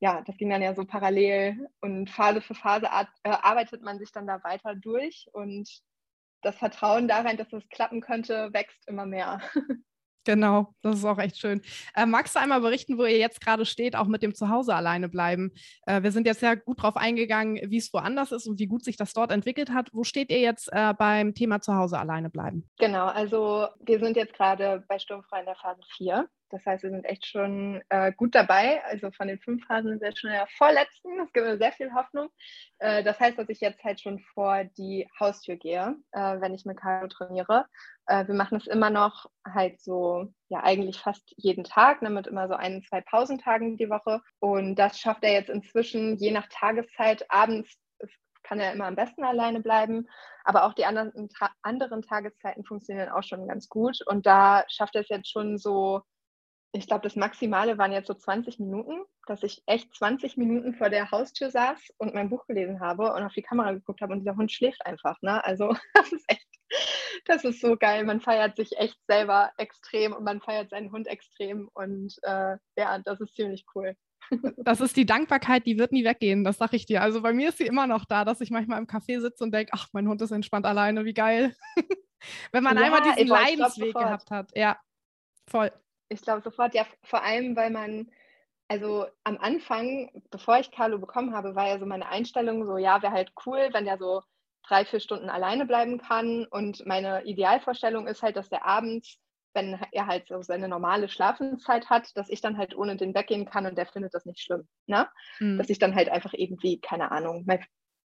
ja, 0.00 0.22
das 0.26 0.36
ging 0.36 0.50
dann 0.50 0.62
ja 0.62 0.74
so 0.74 0.84
parallel 0.84 1.68
und 1.80 2.10
Phase 2.10 2.40
für 2.40 2.54
Phase 2.54 2.86
äh, 2.86 3.30
arbeitet 3.30 3.82
man 3.82 3.98
sich 3.98 4.12
dann 4.12 4.26
da 4.26 4.42
weiter 4.44 4.74
durch 4.74 5.26
und 5.32 5.68
das 6.42 6.56
Vertrauen 6.56 7.08
darin, 7.08 7.36
dass 7.36 7.52
es 7.52 7.66
klappen 7.70 8.00
könnte, 8.00 8.52
wächst 8.52 8.86
immer 8.86 9.06
mehr. 9.06 9.40
Genau, 10.24 10.74
das 10.82 10.96
ist 10.98 11.04
auch 11.04 11.18
echt 11.18 11.38
schön. 11.38 11.60
Äh, 11.94 12.06
magst 12.06 12.34
du 12.34 12.40
einmal 12.40 12.60
berichten, 12.60 12.98
wo 12.98 13.04
ihr 13.04 13.18
jetzt 13.18 13.40
gerade 13.40 13.66
steht, 13.66 13.94
auch 13.94 14.06
mit 14.06 14.22
dem 14.22 14.34
Zuhause 14.34 14.74
alleine 14.74 15.08
bleiben? 15.08 15.52
Äh, 15.86 16.02
wir 16.02 16.12
sind 16.12 16.26
jetzt 16.26 16.42
ja 16.42 16.54
gut 16.54 16.82
drauf 16.82 16.96
eingegangen, 16.96 17.70
wie 17.70 17.76
es 17.76 17.92
woanders 17.92 18.32
ist 18.32 18.46
und 18.46 18.58
wie 18.58 18.66
gut 18.66 18.84
sich 18.84 18.96
das 18.96 19.12
dort 19.12 19.30
entwickelt 19.30 19.70
hat. 19.70 19.90
Wo 19.92 20.04
steht 20.04 20.30
ihr 20.30 20.40
jetzt 20.40 20.68
äh, 20.72 20.94
beim 20.94 21.34
Thema 21.34 21.60
Zuhause 21.60 21.98
alleine 21.98 22.30
bleiben? 22.30 22.68
Genau, 22.78 23.06
also 23.06 23.68
wir 23.80 23.98
sind 23.98 24.16
jetzt 24.16 24.34
gerade 24.34 24.84
bei 24.88 24.98
Sturmfrei 24.98 25.40
in 25.40 25.46
der 25.46 25.56
Phase 25.56 25.82
4. 25.96 26.28
Das 26.50 26.64
heißt, 26.66 26.82
wir 26.82 26.90
sind 26.90 27.04
echt 27.04 27.26
schon 27.26 27.82
äh, 27.88 28.12
gut 28.12 28.34
dabei. 28.34 28.82
Also 28.84 29.10
von 29.10 29.28
den 29.28 29.38
fünf 29.38 29.66
Phasen 29.66 29.90
sind 29.90 30.00
wir 30.00 30.08
jetzt 30.08 30.20
schon 30.20 30.30
in 30.30 30.36
der 30.36 30.46
vorletzten. 30.56 31.18
Das 31.18 31.32
gibt 31.32 31.46
mir 31.46 31.58
sehr 31.58 31.72
viel 31.72 31.92
Hoffnung. 31.94 32.28
Äh, 32.78 33.02
das 33.02 33.18
heißt, 33.18 33.38
dass 33.38 33.48
ich 33.48 33.60
jetzt 33.60 33.82
halt 33.82 34.00
schon 34.00 34.20
vor 34.20 34.64
die 34.64 35.08
Haustür 35.18 35.56
gehe, 35.56 35.96
äh, 36.12 36.40
wenn 36.40 36.54
ich 36.54 36.64
mit 36.64 36.78
Carlo 36.78 37.08
trainiere. 37.08 37.66
Äh, 38.06 38.26
wir 38.26 38.34
machen 38.34 38.58
es 38.58 38.66
immer 38.66 38.90
noch 38.90 39.26
halt 39.46 39.80
so, 39.80 40.32
ja, 40.48 40.62
eigentlich 40.62 40.98
fast 40.98 41.32
jeden 41.36 41.64
Tag, 41.64 42.02
ne, 42.02 42.10
mit 42.10 42.26
immer 42.26 42.48
so 42.48 42.54
ein, 42.54 42.82
zwei 42.88 43.00
Pausentagen 43.00 43.76
die 43.76 43.90
Woche. 43.90 44.20
Und 44.38 44.76
das 44.76 44.98
schafft 44.98 45.24
er 45.24 45.32
jetzt 45.32 45.50
inzwischen 45.50 46.16
je 46.16 46.30
nach 46.30 46.46
Tageszeit 46.48 47.30
abends 47.30 47.78
kann 48.44 48.60
er 48.60 48.72
immer 48.72 48.84
am 48.84 48.94
besten 48.94 49.24
alleine 49.24 49.60
bleiben. 49.60 50.06
Aber 50.44 50.64
auch 50.64 50.74
die 50.74 50.84
anderen, 50.84 51.28
anderen 51.62 52.02
Tageszeiten 52.02 52.64
funktionieren 52.64 53.08
auch 53.08 53.22
schon 53.22 53.48
ganz 53.48 53.68
gut. 53.68 53.98
Und 54.06 54.26
da 54.26 54.64
schafft 54.68 54.94
er 54.94 55.00
es 55.00 55.08
jetzt 55.08 55.30
schon 55.30 55.58
so 55.58 56.02
ich 56.74 56.88
glaube, 56.88 57.02
das 57.02 57.14
Maximale 57.14 57.78
waren 57.78 57.92
jetzt 57.92 58.08
so 58.08 58.14
20 58.14 58.58
Minuten, 58.58 59.04
dass 59.26 59.44
ich 59.44 59.62
echt 59.66 59.94
20 59.94 60.36
Minuten 60.36 60.74
vor 60.74 60.90
der 60.90 61.10
Haustür 61.12 61.50
saß 61.50 61.94
und 61.98 62.14
mein 62.14 62.28
Buch 62.28 62.46
gelesen 62.46 62.80
habe 62.80 63.12
und 63.12 63.22
auf 63.22 63.32
die 63.32 63.42
Kamera 63.42 63.72
geguckt 63.72 64.00
habe 64.00 64.12
und 64.12 64.20
dieser 64.20 64.36
Hund 64.36 64.50
schläft 64.50 64.84
einfach. 64.84 65.22
Ne? 65.22 65.42
Also 65.44 65.74
das 65.94 66.12
ist 66.12 66.24
echt, 66.26 66.48
das 67.26 67.44
ist 67.44 67.60
so 67.60 67.76
geil. 67.76 68.04
Man 68.04 68.20
feiert 68.20 68.56
sich 68.56 68.76
echt 68.76 68.98
selber 69.06 69.52
extrem 69.56 70.12
und 70.12 70.24
man 70.24 70.40
feiert 70.40 70.70
seinen 70.70 70.90
Hund 70.90 71.06
extrem 71.06 71.68
und 71.74 72.16
äh, 72.22 72.56
ja, 72.76 72.98
das 73.04 73.20
ist 73.20 73.36
ziemlich 73.36 73.64
cool. 73.74 73.94
Das 74.64 74.80
ist 74.80 74.96
die 74.96 75.06
Dankbarkeit, 75.06 75.66
die 75.66 75.78
wird 75.78 75.92
nie 75.92 76.04
weggehen, 76.04 76.44
das 76.44 76.56
sage 76.56 76.76
ich 76.76 76.86
dir. 76.86 77.02
Also 77.02 77.20
bei 77.20 77.34
mir 77.34 77.50
ist 77.50 77.58
sie 77.58 77.66
immer 77.66 77.86
noch 77.86 78.04
da, 78.06 78.24
dass 78.24 78.40
ich 78.40 78.50
manchmal 78.50 78.78
im 78.80 78.86
Café 78.86 79.20
sitze 79.20 79.44
und 79.44 79.52
denke, 79.52 79.72
ach, 79.74 79.88
mein 79.92 80.08
Hund 80.08 80.22
ist 80.22 80.30
entspannt 80.30 80.64
alleine, 80.66 81.04
wie 81.04 81.14
geil. 81.14 81.54
Wenn 82.52 82.64
man 82.64 82.76
ja, 82.76 82.84
einmal 82.84 83.02
diesen 83.02 83.28
Leidensweg 83.28 83.94
gehabt 83.94 84.30
hat. 84.30 84.50
Ja, 84.56 84.78
voll. 85.46 85.70
Ich 86.14 86.22
glaube 86.22 86.42
sofort, 86.42 86.74
ja, 86.74 86.86
vor 87.02 87.22
allem, 87.22 87.56
weil 87.56 87.70
man, 87.70 88.08
also 88.68 89.06
am 89.24 89.36
Anfang, 89.38 90.10
bevor 90.30 90.58
ich 90.58 90.70
Carlo 90.70 90.98
bekommen 90.98 91.34
habe, 91.34 91.54
war 91.54 91.68
ja 91.68 91.78
so 91.78 91.86
meine 91.86 92.08
Einstellung 92.08 92.64
so, 92.64 92.76
ja, 92.78 93.02
wäre 93.02 93.12
halt 93.12 93.32
cool, 93.44 93.68
wenn 93.72 93.84
der 93.84 93.98
so 93.98 94.22
drei, 94.66 94.84
vier 94.84 95.00
Stunden 95.00 95.28
alleine 95.28 95.66
bleiben 95.66 95.98
kann. 95.98 96.46
Und 96.46 96.86
meine 96.86 97.24
Idealvorstellung 97.24 98.06
ist 98.06 98.22
halt, 98.22 98.36
dass 98.36 98.48
der 98.48 98.64
abends, 98.64 99.18
wenn 99.54 99.78
er 99.92 100.06
halt 100.06 100.28
so 100.28 100.40
seine 100.42 100.68
normale 100.68 101.08
Schlafenszeit 101.08 101.90
hat, 101.90 102.16
dass 102.16 102.30
ich 102.30 102.40
dann 102.40 102.58
halt 102.58 102.76
ohne 102.76 102.96
den 102.96 103.14
weggehen 103.14 103.44
kann 103.44 103.66
und 103.66 103.76
der 103.76 103.86
findet 103.86 104.14
das 104.14 104.24
nicht 104.24 104.40
schlimm. 104.40 104.66
Ne? 104.86 105.08
Mhm. 105.40 105.58
Dass 105.58 105.68
ich 105.68 105.78
dann 105.78 105.94
halt 105.94 106.08
einfach 106.08 106.32
irgendwie, 106.32 106.80
keine 106.80 107.10
Ahnung, 107.10 107.44
mal 107.46 107.60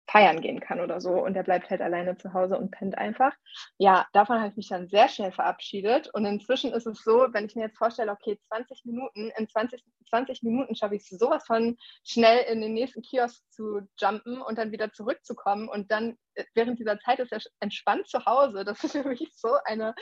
feiern 0.09 0.41
gehen 0.41 0.59
kann 0.59 0.79
oder 0.79 1.01
so 1.01 1.11
und 1.11 1.33
der 1.33 1.43
bleibt 1.43 1.69
halt 1.69 1.81
alleine 1.81 2.17
zu 2.17 2.33
Hause 2.33 2.57
und 2.57 2.71
pennt 2.71 2.97
einfach. 2.97 3.33
Ja, 3.77 4.07
davon 4.13 4.37
habe 4.39 4.49
ich 4.49 4.55
mich 4.55 4.69
dann 4.69 4.87
sehr 4.87 5.09
schnell 5.09 5.31
verabschiedet 5.31 6.09
und 6.13 6.25
inzwischen 6.25 6.71
ist 6.71 6.87
es 6.87 7.03
so, 7.03 7.27
wenn 7.31 7.45
ich 7.45 7.55
mir 7.55 7.65
jetzt 7.65 7.77
vorstelle, 7.77 8.11
okay, 8.11 8.39
20 8.47 8.85
Minuten, 8.85 9.31
in 9.37 9.47
20, 9.47 9.83
20 10.09 10.43
Minuten 10.43 10.75
schaffe 10.75 10.95
ich 10.95 11.03
es 11.03 11.19
sowas 11.19 11.45
von 11.45 11.77
schnell 12.03 12.45
in 12.51 12.61
den 12.61 12.73
nächsten 12.73 13.01
Kiosk 13.01 13.43
zu 13.51 13.81
jumpen 13.99 14.41
und 14.41 14.57
dann 14.57 14.71
wieder 14.71 14.91
zurückzukommen 14.93 15.67
und 15.67 15.91
dann 15.91 16.17
äh, 16.35 16.45
während 16.53 16.79
dieser 16.79 16.99
Zeit 16.99 17.19
ist 17.19 17.31
er 17.31 17.41
entspannt 17.59 18.07
zu 18.07 18.25
Hause. 18.25 18.63
Das 18.63 18.83
ist 18.83 18.91
für 18.93 19.07
mich 19.07 19.29
so 19.35 19.55
eine 19.65 19.93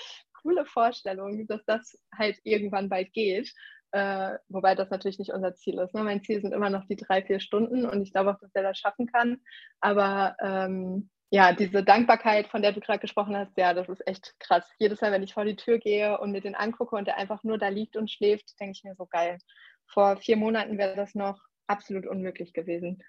coole 0.45 0.65
Vorstellung, 0.65 1.47
dass 1.47 1.65
das 1.65 1.97
halt 2.15 2.37
irgendwann 2.43 2.89
bald 2.89 3.11
geht. 3.13 3.51
Äh, 3.95 4.39
wobei 4.49 4.75
das 4.75 4.89
natürlich 4.89 5.19
nicht 5.19 5.31
unser 5.31 5.55
Ziel 5.55 5.79
ist. 5.79 5.93
Ne? 5.95 6.03
Mein 6.03 6.21
Ziel 6.21 6.41
sind 6.41 6.53
immer 6.53 6.69
noch 6.69 6.85
die 6.85 6.97
drei, 6.97 7.23
vier 7.23 7.39
Stunden 7.39 7.85
und 7.85 8.01
ich 8.01 8.11
glaube 8.11 8.31
auch, 8.31 8.39
dass 8.41 8.53
er 8.53 8.63
das 8.63 8.77
schaffen 8.77 9.07
kann. 9.07 9.37
Aber 9.79 10.35
ähm, 10.41 11.09
ja, 11.29 11.53
diese 11.53 11.81
Dankbarkeit, 11.81 12.47
von 12.47 12.61
der 12.61 12.73
du 12.73 12.81
gerade 12.81 12.99
gesprochen 12.99 13.37
hast, 13.37 13.55
ja, 13.55 13.73
das 13.73 13.87
ist 13.87 14.05
echt 14.05 14.35
krass. 14.39 14.69
Jedes 14.79 14.99
Mal, 14.99 15.13
wenn 15.13 15.23
ich 15.23 15.33
vor 15.33 15.45
die 15.45 15.55
Tür 15.55 15.79
gehe 15.79 16.19
und 16.19 16.33
mir 16.33 16.41
den 16.41 16.55
angucke 16.55 16.97
und 16.97 17.05
der 17.05 17.17
einfach 17.17 17.45
nur 17.45 17.57
da 17.57 17.69
liegt 17.69 17.95
und 17.95 18.11
schläft, 18.11 18.59
denke 18.59 18.73
ich 18.73 18.83
mir 18.83 18.95
so 18.95 19.05
geil. 19.05 19.37
Vor 19.87 20.17
vier 20.17 20.35
Monaten 20.35 20.77
wäre 20.77 20.97
das 20.97 21.15
noch 21.15 21.39
absolut 21.67 22.05
unmöglich 22.05 22.51
gewesen. 22.51 23.01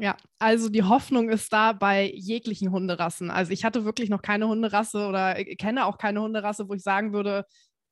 Ja, 0.00 0.16
also 0.38 0.68
die 0.68 0.84
Hoffnung 0.84 1.30
ist 1.30 1.52
da 1.52 1.72
bei 1.72 2.12
jeglichen 2.14 2.70
Hunderassen. 2.70 3.32
Also 3.32 3.50
ich 3.50 3.64
hatte 3.64 3.84
wirklich 3.84 4.08
noch 4.08 4.22
keine 4.22 4.46
Hunderasse 4.46 5.08
oder 5.08 5.34
kenne 5.56 5.86
auch 5.86 5.98
keine 5.98 6.22
Hunderasse, 6.22 6.68
wo 6.68 6.74
ich 6.74 6.84
sagen 6.84 7.12
würde, 7.12 7.44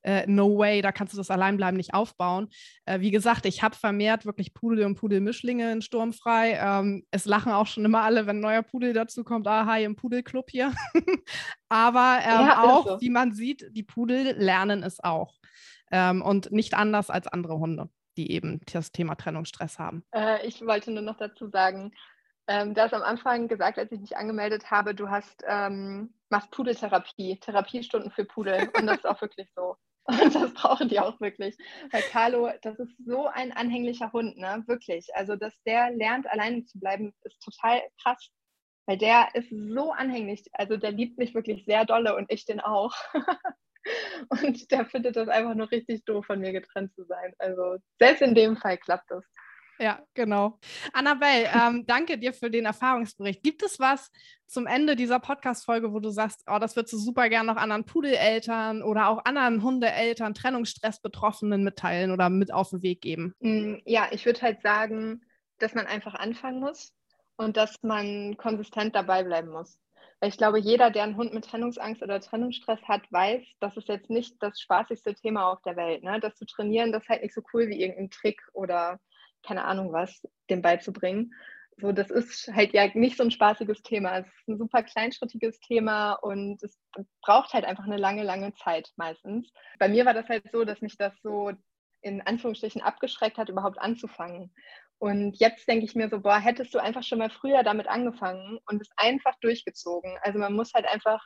äh, 0.07 0.25
no 0.27 0.57
way, 0.57 0.81
da 0.83 0.93
kannst 0.93 1.13
du 1.13 1.19
das 1.19 1.31
Alleinbleiben 1.31 1.77
nicht 1.77 1.93
aufbauen. 1.93 2.49
Äh, 2.85 3.01
wie 3.01 3.11
gesagt, 3.11 3.45
ich 3.45 3.63
habe 3.63 3.75
vermehrt 3.75 4.25
wirklich 4.25 4.55
Pudel 4.55 4.87
und 4.87 4.95
Pudelmischlinge 4.95 5.73
in 5.73 5.83
Sturmfrei. 5.83 6.59
Ähm, 6.63 7.05
es 7.11 7.25
lachen 7.25 7.53
auch 7.53 7.67
schon 7.67 7.85
immer 7.85 8.03
alle, 8.03 8.27
wenn 8.27 8.37
ein 8.37 8.41
neuer 8.41 8.63
Pudel 8.63 8.93
dazu 8.93 9.25
kommt. 9.25 9.49
Ah, 9.49 9.67
hi 9.67 9.85
im 9.85 9.97
Pudelclub 9.97 10.49
hier. 10.51 10.73
Aber 11.69 12.21
ähm, 12.23 12.47
ja, 12.47 12.63
auch, 12.63 12.87
so. 12.87 13.01
wie 13.01 13.11
man 13.11 13.33
sieht, 13.33 13.67
die 13.73 13.83
Pudel 13.83 14.37
lernen 14.39 14.85
es 14.85 15.03
auch. 15.03 15.35
Ähm, 15.91 16.23
und 16.23 16.53
nicht 16.53 16.75
anders 16.75 17.11
als 17.11 17.27
andere 17.27 17.59
Hunde, 17.59 17.89
die 18.17 18.31
eben 18.31 18.61
das 18.73 18.93
Thema 18.93 19.17
Trennungsstress 19.17 19.79
haben. 19.79 20.05
Äh, 20.15 20.47
ich 20.47 20.65
wollte 20.65 20.93
nur 20.93 21.03
noch 21.03 21.17
dazu 21.17 21.49
sagen, 21.49 21.93
ähm, 22.49 22.75
du 22.75 22.81
hast 22.81 22.95
am 22.95 23.03
Anfang 23.03 23.49
gesagt, 23.49 23.77
als 23.79 23.91
ich 23.91 24.01
mich 24.01 24.17
angemeldet 24.17 24.71
habe, 24.71 24.95
du 24.95 25.11
hast 25.11 25.43
ähm, 25.49 26.15
machst 26.29 26.53
Pudeltherapie, 26.53 27.39
Therapiestunden 27.41 28.13
für 28.13 28.25
Pudel. 28.25 28.71
Und 28.79 28.87
das 28.87 28.99
ist 28.99 29.07
auch 29.07 29.21
wirklich 29.21 29.49
so. 29.55 29.77
Und 30.07 30.35
das 30.35 30.55
brauchen 30.55 30.89
die 30.89 31.01
auch 31.01 31.21
wirklich. 31.21 31.57
Weil 31.91 32.03
Carlo, 32.03 32.51
das 32.63 32.79
ist 32.79 32.95
so 33.05 33.27
ein 33.27 33.53
anhänglicher 33.53 34.13
Hund, 34.13 34.37
ne? 34.37 34.63
Wirklich. 34.67 35.09
Also, 35.15 35.37
dass 35.37 35.55
der 35.65 35.91
lernt, 35.91 36.31
alleine 36.31 36.65
zu 36.65 36.79
bleiben, 36.79 37.13
ist 37.23 37.41
total 37.43 37.83
krass. 38.03 38.31
Weil 38.87 38.99
der 38.99 39.29
ist 39.35 39.51
so 39.51 39.93
anhänglich. 39.93 40.45
Also, 40.53 40.77
der 40.77 40.93
liebt 40.93 41.19
mich 41.19 41.35
wirklich 41.35 41.65
sehr 41.65 41.85
dolle 41.85 42.15
und 42.17 42.31
ich 42.31 42.45
den 42.45 42.61
auch. 42.61 42.95
und 44.29 44.71
der 44.71 44.87
findet 44.87 45.17
das 45.17 45.29
einfach 45.29 45.55
nur 45.55 45.71
richtig 45.71 46.05
doof, 46.05 46.27
von 46.27 46.41
mir 46.41 46.53
getrennt 46.53 46.95
zu 46.95 47.05
sein. 47.05 47.33
Also, 47.39 47.79
selbst 47.99 48.23
in 48.23 48.35
dem 48.35 48.57
Fall 48.57 48.79
klappt 48.79 49.11
das. 49.11 49.25
Ja, 49.79 50.01
genau. 50.15 50.59
Annabelle, 50.93 51.51
ähm, 51.55 51.85
danke 51.87 52.19
dir 52.19 52.33
für 52.33 52.51
den 52.51 52.65
Erfahrungsbericht. 52.65 53.43
Gibt 53.43 53.63
es 53.63 53.79
was 53.79 54.11
zum 54.47 54.67
Ende 54.67 54.97
dieser 54.97 55.21
Podcast-Folge, 55.21 55.93
wo 55.93 56.01
du 56.01 56.11
sagst, 56.11 56.45
oh, 56.47 56.59
das 56.59 56.77
würdest 56.77 56.95
du 56.95 56.99
super 56.99 57.29
gerne 57.29 57.53
noch 57.53 57.61
anderen 57.61 57.85
Pudeleltern 57.85 58.83
oder 58.83 59.09
auch 59.09 59.25
anderen 59.25 59.63
Hundeeltern, 59.63 60.35
Trennungsstress-Betroffenen 60.35 61.63
mitteilen 61.63 62.11
oder 62.11 62.31
mit 62.31 62.53
auf 62.53 62.71
den 62.71 62.83
Weg 62.83 63.01
geben? 63.01 63.35
Mm, 63.41 63.77
ja, 63.85 64.09
ich 64.13 64.25
würde 64.25 64.43
halt 64.43 64.63
sagen, 64.63 65.23
dass 65.59 65.75
man 65.75 65.87
einfach 65.87 66.15
anfangen 66.15 66.61
muss 66.61 66.93
und 67.37 67.57
dass 67.57 67.83
man 67.83 68.37
konsistent 68.37 68.95
dabei 68.95 69.25
bleiben 69.25 69.51
muss. 69.51 69.79
Weil 70.21 70.31
ich 70.31 70.39
glaube, 70.39 70.59
jeder, 70.59 70.91
der 70.91 71.03
einen 71.03 71.17
Hund 71.17 71.35
mit 71.35 71.45
Trennungsangst 71.45 72.03
oder 72.03 72.21
Trennungsstress 72.21 72.81
hat, 72.85 73.03
weiß, 73.13 73.43
das 73.61 73.77
ist 73.77 73.89
jetzt 73.89 74.09
nicht 74.09 74.35
das 74.41 74.59
spaßigste 74.61 75.15
Thema 75.15 75.51
auf 75.53 75.61
der 75.63 75.77
Welt. 75.77 76.03
Ne? 76.03 76.21
Das 76.21 76.37
zu 76.37 76.47
trainieren, 76.47 76.93
das 76.93 77.03
ist 77.03 77.09
halt 77.11 77.23
nicht 77.23 77.35
so 77.35 77.43
cool 77.53 77.69
wie 77.69 77.83
irgendein 77.83 78.11
Trick 78.11 78.41
oder 78.55 78.99
keine 79.47 79.65
Ahnung 79.65 79.93
was, 79.93 80.23
dem 80.51 80.63
beizubringen. 80.63 81.33
So, 81.79 81.93
das 81.93 82.11
ist 82.11 82.51
halt 82.55 82.73
ja 82.73 82.89
nicht 82.95 83.19
so 83.19 83.23
ein 83.23 83.31
spaßiges 83.31 83.83
Thema. 83.83 84.19
Es 84.19 84.27
ist 84.27 84.49
ein 84.49 84.59
super 84.59 84.83
kleinschrittiges 84.83 85.61
Thema 85.61 86.15
und 86.15 86.63
es 86.63 86.79
braucht 87.21 87.53
halt 87.53 87.67
einfach 87.67 87.85
eine 87.85 87.99
lange, 87.99 88.23
lange 88.23 88.55
Zeit 88.55 88.91
meistens. 88.97 89.53
Bei 89.79 89.89
mir 89.89 90.07
war 90.07 90.15
das 90.15 90.29
halt 90.29 90.51
so, 90.53 90.65
dass 90.65 90.81
mich 90.81 90.97
das 90.97 91.13
so 91.23 91.53
in 92.01 92.23
Anführungsstrichen 92.23 92.81
abgeschreckt 92.81 93.37
hat, 93.37 93.51
überhaupt 93.51 93.79
anzufangen. 93.79 94.55
Und 94.99 95.39
jetzt 95.39 95.69
denke 95.69 95.85
ich 95.85 95.95
mir 95.95 96.09
so, 96.09 96.21
boah, 96.21 96.39
hättest 96.39 96.73
du 96.73 96.79
einfach 96.79 97.03
schon 97.03 97.19
mal 97.19 97.29
früher 97.29 97.63
damit 97.63 97.89
angefangen 97.89 98.59
und 98.67 98.81
es 98.81 98.89
einfach 98.97 99.35
durchgezogen. 99.41 100.17
Also 100.23 100.39
man 100.39 100.55
muss 100.55 100.73
halt 100.73 100.87
einfach 100.87 101.23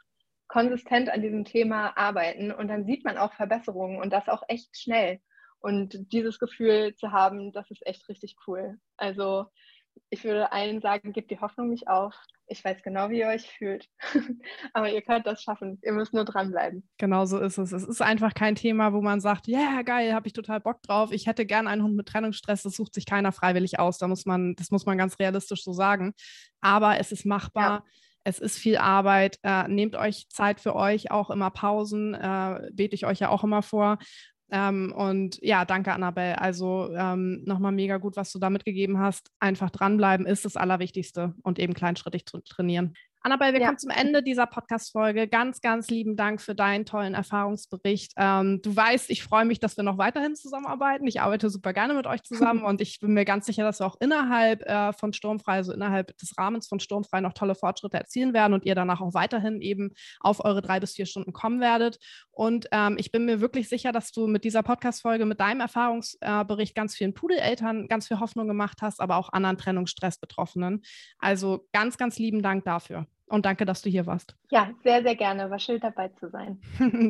konsistent 0.48 1.09
an 1.11 1.22
diesem 1.22 1.44
Thema 1.44 1.96
arbeiten 1.96 2.50
und 2.50 2.66
dann 2.66 2.85
sieht 2.85 3.04
man 3.04 3.16
auch 3.16 3.33
Verbesserungen 3.35 4.00
und 4.00 4.12
das 4.12 4.28
auch 4.28 4.42
echt 4.48 4.76
schnell. 4.76 5.20
Und 5.60 6.12
dieses 6.12 6.38
Gefühl 6.38 6.94
zu 6.96 7.12
haben, 7.12 7.52
das 7.52 7.70
ist 7.70 7.86
echt 7.86 8.08
richtig 8.08 8.36
cool. 8.46 8.78
Also 8.96 9.46
ich 10.10 10.24
würde 10.24 10.52
allen 10.52 10.80
sagen, 10.80 11.12
gebt 11.12 11.30
die 11.30 11.40
Hoffnung 11.40 11.68
nicht 11.68 11.88
auf. 11.88 12.14
Ich 12.46 12.64
weiß 12.64 12.82
genau, 12.82 13.10
wie 13.10 13.20
ihr 13.20 13.28
euch 13.28 13.48
fühlt. 13.48 13.86
Aber 14.72 14.90
ihr 14.90 15.02
könnt 15.02 15.26
das 15.26 15.42
schaffen. 15.42 15.78
Ihr 15.82 15.92
müsst 15.92 16.12
nur 16.12 16.24
dranbleiben. 16.24 16.88
Genau 16.98 17.24
so 17.24 17.38
ist 17.38 17.58
es. 17.58 17.70
Es 17.70 17.84
ist 17.84 18.02
einfach 18.02 18.34
kein 18.34 18.56
Thema, 18.56 18.92
wo 18.92 19.00
man 19.00 19.20
sagt, 19.20 19.46
ja, 19.46 19.58
yeah, 19.58 19.82
geil, 19.82 20.12
habe 20.12 20.26
ich 20.26 20.32
total 20.32 20.60
Bock 20.60 20.82
drauf. 20.82 21.12
Ich 21.12 21.26
hätte 21.28 21.46
gern 21.46 21.68
einen 21.68 21.84
Hund 21.84 21.94
mit 21.94 22.08
Trennungsstress. 22.08 22.64
Das 22.64 22.74
sucht 22.74 22.94
sich 22.94 23.06
keiner 23.06 23.30
freiwillig 23.30 23.78
aus. 23.78 23.98
Da 23.98 24.08
muss 24.08 24.26
man, 24.26 24.56
das 24.56 24.72
muss 24.72 24.84
man 24.84 24.98
ganz 24.98 25.18
realistisch 25.20 25.62
so 25.62 25.72
sagen. 25.72 26.12
Aber 26.60 26.98
es 26.98 27.12
ist 27.12 27.24
machbar. 27.24 27.70
Ja. 27.70 27.84
Es 28.24 28.40
ist 28.40 28.58
viel 28.58 28.78
Arbeit. 28.78 29.38
Äh, 29.42 29.68
nehmt 29.68 29.94
euch 29.94 30.28
Zeit 30.28 30.60
für 30.60 30.74
euch, 30.74 31.10
auch 31.10 31.30
immer 31.30 31.50
Pausen. 31.50 32.14
Äh, 32.14 32.68
bete 32.72 32.94
ich 32.96 33.06
euch 33.06 33.20
ja 33.20 33.28
auch 33.28 33.44
immer 33.44 33.62
vor. 33.62 33.98
Ähm, 34.52 34.92
und 34.92 35.38
ja, 35.42 35.64
danke, 35.64 35.92
Annabelle. 35.92 36.40
Also 36.40 36.90
ähm, 36.94 37.42
nochmal 37.44 37.72
mega 37.72 37.98
gut, 37.98 38.16
was 38.16 38.32
du 38.32 38.38
da 38.38 38.50
mitgegeben 38.50 38.98
hast. 38.98 39.30
Einfach 39.38 39.70
dranbleiben 39.70 40.26
ist 40.26 40.44
das 40.44 40.56
Allerwichtigste 40.56 41.34
und 41.42 41.58
eben 41.58 41.74
kleinschrittig 41.74 42.26
zu 42.26 42.40
trainieren. 42.40 42.94
Annabelle, 43.22 43.52
wir 43.52 43.61
ja. 43.61 43.66
kommen 43.66 43.78
zum 43.78 43.90
Ende 43.90 44.22
dieser 44.22 44.46
Podcast-Folge. 44.46 45.28
Ganz, 45.28 45.61
ganz 45.61 45.88
lieben 45.90 46.16
Dank 46.16 46.40
für 46.40 46.54
deinen 46.54 46.87
tollen 46.87 47.12
Erfahrungsbericht. 47.12 48.12
Ähm, 48.16 48.62
du 48.62 48.74
weißt, 48.74 49.11
ich 49.11 49.22
freue 49.22 49.44
mich, 49.44 49.61
dass 49.61 49.76
wir 49.76 49.85
noch 49.85 49.98
weiterhin 49.98 50.35
zusammenarbeiten. 50.35 51.06
Ich 51.06 51.20
arbeite 51.20 51.50
super 51.50 51.74
gerne 51.74 51.92
mit 51.92 52.06
euch 52.06 52.22
zusammen 52.22 52.62
und 52.64 52.80
ich 52.80 52.98
bin 52.98 53.12
mir 53.12 53.26
ganz 53.26 53.44
sicher, 53.44 53.62
dass 53.62 53.80
wir 53.80 53.87
auch 53.87 53.96
innerhalb 54.00 54.62
äh, 54.62 54.94
von 54.94 55.12
Sturmfrei, 55.12 55.56
also 55.56 55.74
innerhalb 55.74 56.16
des 56.16 56.33
Rahmens 56.38 56.66
von 56.66 56.80
Sturmfrei 56.80 57.20
noch 57.20 57.35
tolle 57.35 57.54
Fortschritte 57.54 57.98
erzielen 57.98 58.33
werden 58.33 58.54
und 58.54 58.64
ihr 58.64 58.74
danach 58.74 59.02
auch 59.02 59.12
weiterhin 59.12 59.61
eben 59.61 59.92
auf 60.20 60.42
eure 60.42 60.62
drei 60.62 60.80
bis 60.80 60.94
vier 60.94 61.04
Stunden 61.04 61.35
kommen 61.35 61.61
werdet. 61.61 61.98
Und 62.30 62.68
ähm, 62.72 62.96
ich 62.98 63.12
bin 63.12 63.26
mir 63.26 63.42
wirklich 63.42 63.68
sicher, 63.68 63.92
dass 63.92 64.12
du 64.12 64.28
mit 64.28 64.44
dieser 64.44 64.62
Podcast-Folge, 64.62 65.26
mit 65.26 65.40
deinem 65.40 65.61
Erfahrungsbericht 65.61 66.74
ganz 66.74 66.96
vielen 66.96 67.12
Pudeleltern 67.12 67.87
ganz 67.87 68.09
viel 68.09 68.18
Hoffnung 68.18 68.48
gemacht 68.48 68.78
hast, 68.80 68.98
aber 68.98 69.16
auch 69.16 69.30
anderen 69.30 69.59
Trennungsstress-Betroffenen. 69.59 70.80
Also 71.18 71.68
ganz, 71.74 71.98
ganz 71.98 72.18
lieben 72.18 72.40
Dank 72.40 72.64
dafür. 72.64 73.06
Und 73.30 73.46
danke, 73.46 73.64
dass 73.64 73.80
du 73.80 73.88
hier 73.88 74.06
warst. 74.06 74.34
Ja, 74.52 74.72
sehr, 74.82 75.02
sehr 75.02 75.14
gerne. 75.14 75.48
War 75.48 75.60
schön 75.60 75.78
dabei 75.78 76.08
zu 76.08 76.28
sein. 76.28 76.60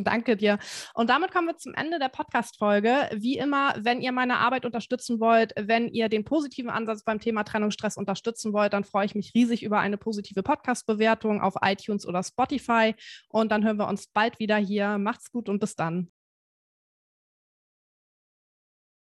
danke 0.04 0.36
dir. 0.36 0.58
Und 0.92 1.08
damit 1.08 1.32
kommen 1.32 1.46
wir 1.48 1.56
zum 1.56 1.72
Ende 1.72 1.98
der 1.98 2.10
Podcast-Folge. 2.10 3.08
Wie 3.14 3.38
immer, 3.38 3.74
wenn 3.78 4.02
ihr 4.02 4.12
meine 4.12 4.36
Arbeit 4.36 4.66
unterstützen 4.66 5.20
wollt, 5.20 5.54
wenn 5.56 5.88
ihr 5.88 6.10
den 6.10 6.26
positiven 6.26 6.68
Ansatz 6.68 7.02
beim 7.02 7.18
Thema 7.18 7.44
Trennungsstress 7.44 7.96
unterstützen 7.96 8.52
wollt, 8.52 8.74
dann 8.74 8.84
freue 8.84 9.06
ich 9.06 9.14
mich 9.14 9.32
riesig 9.34 9.62
über 9.62 9.80
eine 9.80 9.96
positive 9.96 10.42
Podcast-Bewertung 10.42 11.40
auf 11.40 11.54
iTunes 11.62 12.06
oder 12.06 12.22
Spotify. 12.22 12.94
Und 13.30 13.50
dann 13.50 13.64
hören 13.64 13.78
wir 13.78 13.88
uns 13.88 14.08
bald 14.08 14.38
wieder 14.38 14.58
hier. 14.58 14.98
Macht's 14.98 15.32
gut 15.32 15.48
und 15.48 15.60
bis 15.60 15.76
dann. 15.76 16.12